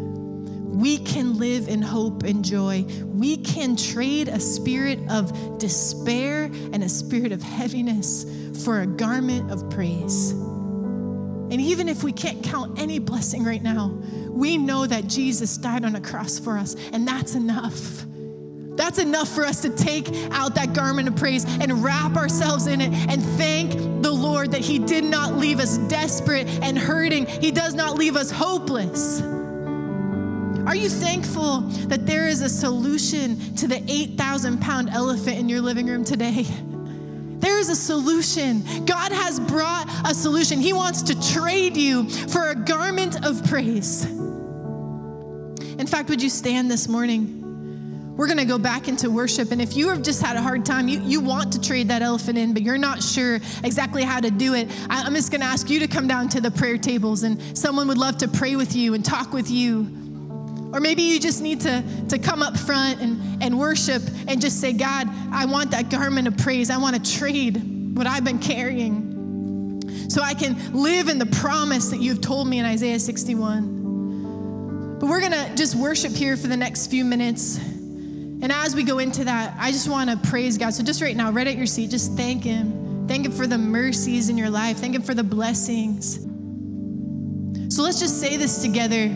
we 0.76 0.98
can 0.98 1.40
live 1.40 1.70
in 1.70 1.82
hope 1.82 2.24
and 2.24 2.44
joy. 2.44 2.86
We 3.06 3.38
can 3.38 3.78
trade 3.78 4.28
a 4.28 4.42
spirit 4.42 5.00
of 5.10 5.58
despair 5.58 6.44
and 6.44 6.84
a 6.84 6.90
spirit 6.90 7.32
of 7.32 7.42
heaviness 7.42 8.26
for 8.66 8.82
a 8.82 8.86
garment 8.86 9.52
of 9.52 9.70
praise. 9.70 10.32
And 10.32 11.62
even 11.62 11.88
if 11.88 12.04
we 12.04 12.12
can't 12.12 12.44
count 12.44 12.78
any 12.78 13.00
blessing 13.00 13.46
right 13.46 13.64
now, 13.64 13.98
we 14.30 14.58
know 14.58 14.86
that 14.86 15.08
Jesus 15.08 15.56
died 15.56 15.86
on 15.86 15.96
a 15.96 16.02
cross 16.02 16.40
for 16.40 16.58
us, 16.58 16.76
and 16.92 17.08
that's 17.08 17.36
enough. 17.36 18.06
That's 18.76 19.00
enough 19.00 19.30
for 19.30 19.46
us 19.46 19.62
to 19.62 19.70
take 19.70 20.10
out 20.32 20.56
that 20.56 20.74
garment 20.74 21.08
of 21.08 21.16
praise 21.16 21.46
and 21.46 21.82
wrap 21.82 22.18
ourselves 22.18 22.68
in 22.68 22.82
it 22.82 22.92
and 22.92 23.24
thank 23.38 23.72
the 24.02 24.12
Lord 24.12 24.52
that 24.52 24.60
He 24.62 24.80
did 24.80 25.06
not 25.06 25.36
leave 25.36 25.60
us 25.60 25.78
desperate 25.88 26.48
and 26.62 26.78
hurting. 26.78 27.28
He 27.28 27.52
does 27.52 27.74
not 27.74 27.96
leave 27.96 28.18
us 28.18 28.30
hopeless. 28.30 29.22
Are 30.66 30.76
you 30.76 30.90
thankful 30.90 31.62
that 31.88 32.06
there 32.06 32.28
is 32.28 32.42
a 32.42 32.50
solution 32.50 33.56
to 33.56 33.68
the 33.68 33.84
8,000 33.88 34.60
pound 34.60 34.90
elephant 34.90 35.38
in 35.38 35.48
your 35.48 35.62
living 35.62 35.88
room 35.88 36.04
today? 36.04 36.46
There 37.40 37.60
is 37.60 37.70
a 37.70 37.76
solution. 37.76 38.86
God 38.86 39.12
has 39.12 39.40
brought 39.40 39.88
a 40.10 40.16
solution. 40.16 40.60
He 40.60 40.74
wants 40.74 41.04
to 41.04 41.34
trade 41.34 41.78
you 41.78 42.10
for 42.10 42.50
a 42.50 42.56
garment 42.56 43.24
of 43.24 43.48
praise. 43.48 44.06
In 44.06 45.86
fact, 45.86 46.10
would 46.10 46.24
you 46.24 46.30
stand 46.30 46.72
this 46.72 46.88
morning? 46.88 47.44
we're 48.18 48.28
going 48.28 48.38
to 48.38 48.46
go 48.46 48.58
back 48.58 48.88
into 48.88 49.12
worship. 49.12 49.52
And 49.52 49.62
if 49.62 49.76
you 49.76 49.90
have 49.90 50.02
just 50.02 50.22
had 50.22 50.38
a 50.38 50.42
hard 50.42 50.66
time, 50.66 50.88
you, 50.88 51.02
you 51.02 51.20
want 51.20 51.52
to 51.54 51.62
trade 51.62 51.90
that 51.90 52.02
elephant 52.02 52.38
in, 52.38 52.54
but 52.54 52.64
you're 52.64 52.78
not 52.78 53.04
sure 53.04 53.36
exactly 53.64 54.04
how 54.04 54.22
to 54.22 54.32
do 54.32 54.54
it, 54.54 54.70
I, 54.90 55.04
I'm 55.04 55.14
just 55.16 55.32
going 55.32 55.42
to 55.42 55.48
ask 55.48 55.70
you 55.70 55.80
to 55.82 55.88
come 55.88 56.08
down 56.08 56.30
to 56.30 56.42
the 56.42 56.52
prayer 56.52 56.78
tables 56.78 57.24
and 57.24 57.58
someone 57.58 57.88
would 57.90 57.98
love 57.98 58.18
to 58.20 58.28
pray 58.28 58.56
with 58.56 58.76
you 58.76 58.94
and 58.94 59.04
talk 59.04 59.34
with 59.34 59.52
you. 59.52 60.05
Or 60.76 60.82
maybe 60.82 61.04
you 61.04 61.22
just 61.22 61.42
need 61.42 61.62
to, 61.62 61.82
to 62.10 62.20
come 62.20 62.44
up 62.44 62.58
front 62.58 63.00
and, 63.00 63.42
and 63.42 63.58
worship 63.58 64.02
and 64.28 64.42
just 64.42 64.60
say, 64.60 64.74
God, 64.74 65.08
I 65.32 65.46
want 65.46 65.72
that 65.72 65.90
garment 65.90 66.28
of 66.28 66.36
praise. 66.36 66.70
I 66.70 66.76
want 66.76 67.02
to 67.02 67.18
trade 67.18 67.96
what 67.96 68.06
I've 68.06 68.26
been 68.26 68.40
carrying 68.40 70.10
so 70.10 70.22
I 70.22 70.34
can 70.34 70.74
live 70.74 71.08
in 71.08 71.18
the 71.18 71.28
promise 71.28 71.92
that 71.92 72.02
you've 72.02 72.20
told 72.20 72.50
me 72.50 72.60
in 72.60 72.66
Isaiah 72.66 73.00
61. 73.00 74.98
But 75.00 75.08
we're 75.08 75.22
going 75.22 75.32
to 75.32 75.56
just 75.56 75.76
worship 75.76 76.12
here 76.12 76.36
for 76.36 76.48
the 76.48 76.58
next 76.58 76.88
few 76.88 77.06
minutes. 77.06 77.58
And 77.58 78.52
as 78.52 78.76
we 78.76 78.84
go 78.84 79.00
into 79.00 79.24
that, 79.24 79.56
I 79.58 79.72
just 79.72 79.88
want 79.88 80.10
to 80.10 80.18
praise 80.30 80.58
God. 80.58 80.74
So 80.74 80.84
just 80.84 81.02
right 81.02 81.16
now, 81.16 81.32
right 81.32 81.48
at 81.48 81.56
your 81.56 81.68
seat, 81.68 81.90
just 81.90 82.18
thank 82.18 82.44
Him. 82.44 83.08
Thank 83.08 83.26
Him 83.26 83.32
for 83.32 83.48
the 83.48 83.58
mercies 83.58 84.28
in 84.28 84.38
your 84.38 84.50
life. 84.50 84.76
Thank 84.80 84.94
Him 84.94 85.04
for 85.04 85.14
the 85.14 85.24
blessings. 85.24 86.16
So 87.74 87.82
let's 87.82 88.02
just 88.02 88.20
say 88.20 88.36
this 88.36 88.62
together 88.62 89.10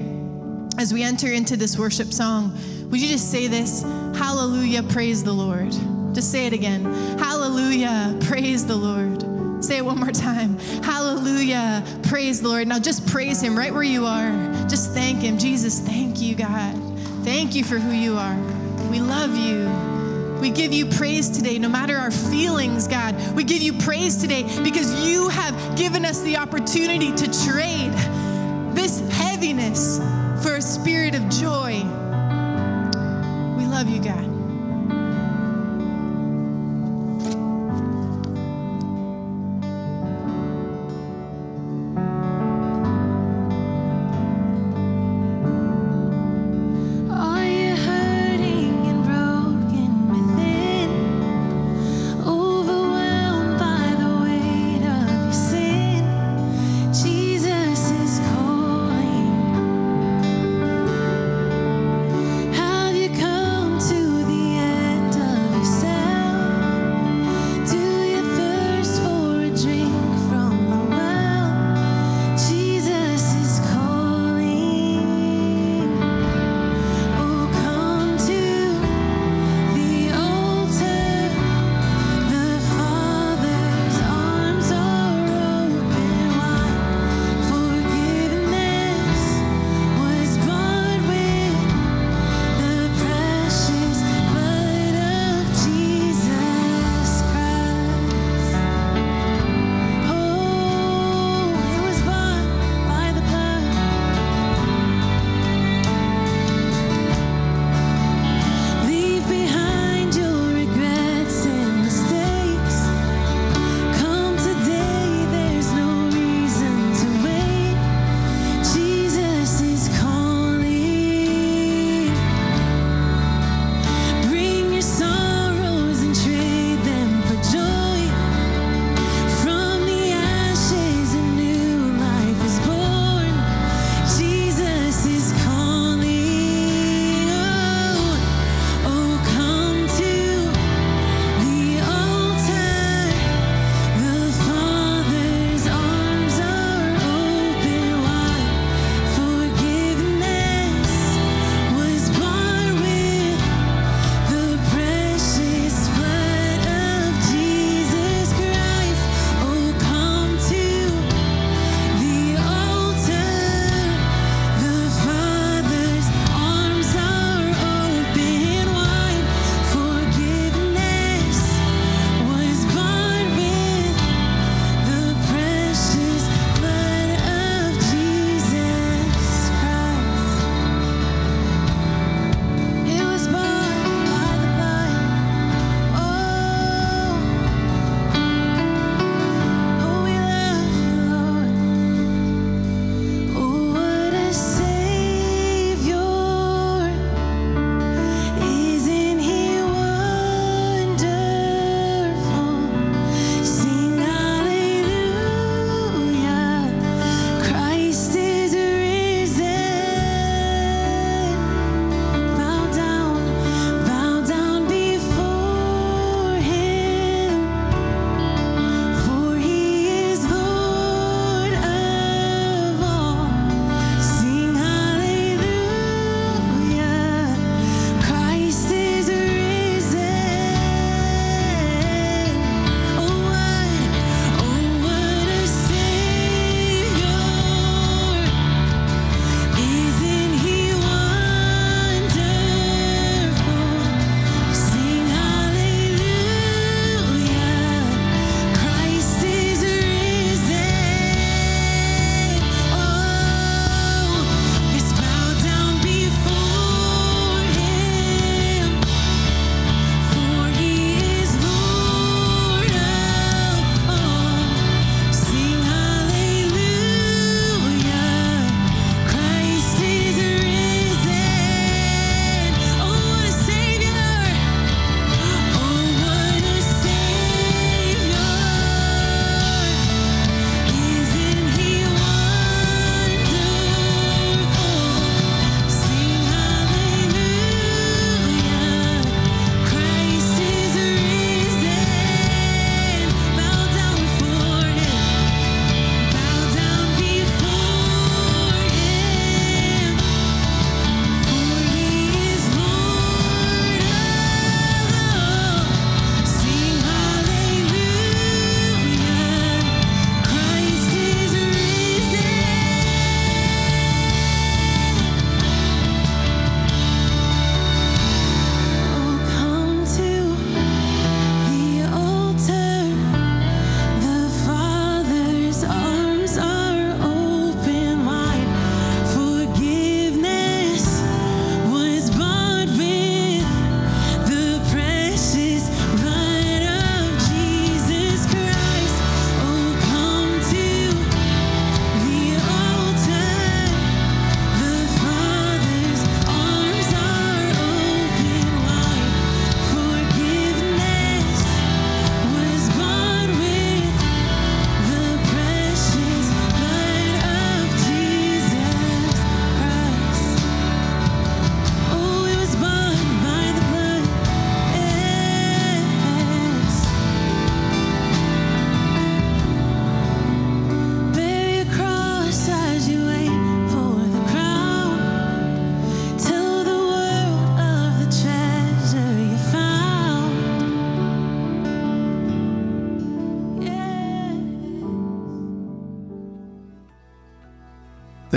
as 0.79 0.93
we 0.93 1.03
enter 1.03 1.27
into 1.27 1.57
this 1.57 1.77
worship 1.77 2.13
song. 2.13 2.57
Would 2.89 3.01
you 3.01 3.07
just 3.09 3.29
say 3.29 3.47
this? 3.47 3.83
Hallelujah, 4.15 4.81
praise 4.81 5.25
the 5.25 5.33
Lord. 5.33 5.73
Just 6.15 6.31
say 6.31 6.47
it 6.47 6.53
again. 6.53 6.85
Hallelujah, 7.19 8.17
praise 8.21 8.65
the 8.65 8.77
Lord. 8.77 9.63
Say 9.63 9.75
it 9.75 9.85
one 9.85 9.99
more 9.99 10.11
time. 10.11 10.57
Hallelujah. 10.81 11.83
Praise 12.03 12.41
the 12.41 12.47
Lord. 12.47 12.69
Now 12.69 12.79
just 12.79 13.05
praise 13.07 13.41
Him 13.41 13.57
right 13.57 13.73
where 13.73 13.83
you 13.83 14.05
are. 14.05 14.31
Just 14.69 14.93
thank 14.93 15.19
Him. 15.19 15.37
Jesus, 15.37 15.81
thank 15.81 16.21
you, 16.21 16.33
God. 16.33 16.75
Thank 17.25 17.55
you 17.55 17.65
for 17.65 17.77
who 17.77 17.91
you 17.91 18.17
are. 18.17 18.37
We 18.89 19.01
love 19.01 19.35
you. 19.35 19.69
We 20.39 20.49
give 20.49 20.71
you 20.71 20.85
praise 20.85 21.29
today, 21.29 21.59
no 21.59 21.67
matter 21.67 21.97
our 21.97 22.09
feelings, 22.09 22.87
God. 22.87 23.15
We 23.35 23.43
give 23.43 23.61
you 23.61 23.73
praise 23.79 24.15
today 24.15 24.43
because 24.63 25.05
you 25.05 25.27
have 25.27 25.77
given 25.77 26.05
us 26.05 26.21
the 26.21 26.37
opportunity 26.37 27.13
to 27.13 27.45
trade 27.45 27.91
this 28.73 29.01
heaviness 29.11 29.99
for 30.41 30.55
a 30.55 30.61
spirit 30.61 31.15
of 31.15 31.27
joy. 31.29 31.83
We 33.57 33.65
love 33.65 33.89
you, 33.89 34.01
God. 34.01 34.28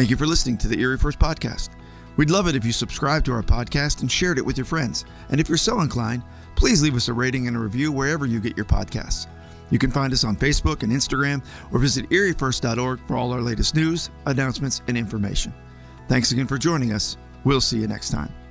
Thank 0.03 0.11
you 0.11 0.16
for 0.16 0.26
listening 0.26 0.59
to 0.59 0.66
the 0.66 0.80
Erie 0.80 0.98
First 0.98 1.20
Podcast. 1.20 1.68
We'd 2.16 2.28
love 2.28 2.48
it 2.48 2.57
if 2.57 2.64
you 2.64 2.72
subscribed 2.72 3.24
to 3.26 3.32
our 3.34 3.42
podcast 3.44 4.00
and 4.00 4.11
shared 4.11 4.36
it 4.36 4.44
with 4.44 4.59
your 4.59 4.64
friends. 4.64 5.05
And 5.28 5.40
if 5.40 5.48
you're 5.48 5.57
so 5.57 5.80
inclined, 5.80 6.24
please 6.57 6.82
leave 6.82 6.96
us 6.96 7.07
a 7.07 7.12
rating 7.12 7.46
and 7.46 7.57
a 7.57 7.61
review 7.61 7.92
wherever 7.92 8.26
you 8.26 8.40
get 8.40 8.57
your 8.57 8.66
podcasts. 8.66 9.28
You 9.70 9.78
can 9.78 9.92
find 9.92 10.12
us 10.12 10.24
on 10.24 10.34
Facebook 10.34 10.82
and 10.82 10.90
Instagram 10.90 11.44
or 11.70 11.78
visit 11.78 12.11
eriefirst.org 12.11 12.98
for 13.07 13.16
all 13.16 13.32
our 13.32 13.42
latest 13.42 13.76
news, 13.76 14.11
announcements, 14.26 14.82
and 14.88 14.96
information. 14.96 15.55
Thanks 16.09 16.32
again 16.32 16.48
for 16.48 16.59
joining 16.59 16.92
us. 16.92 17.16
We'll 17.44 17.61
see 17.61 17.78
you 17.78 17.86
next 17.86 18.11
time. 18.11 18.41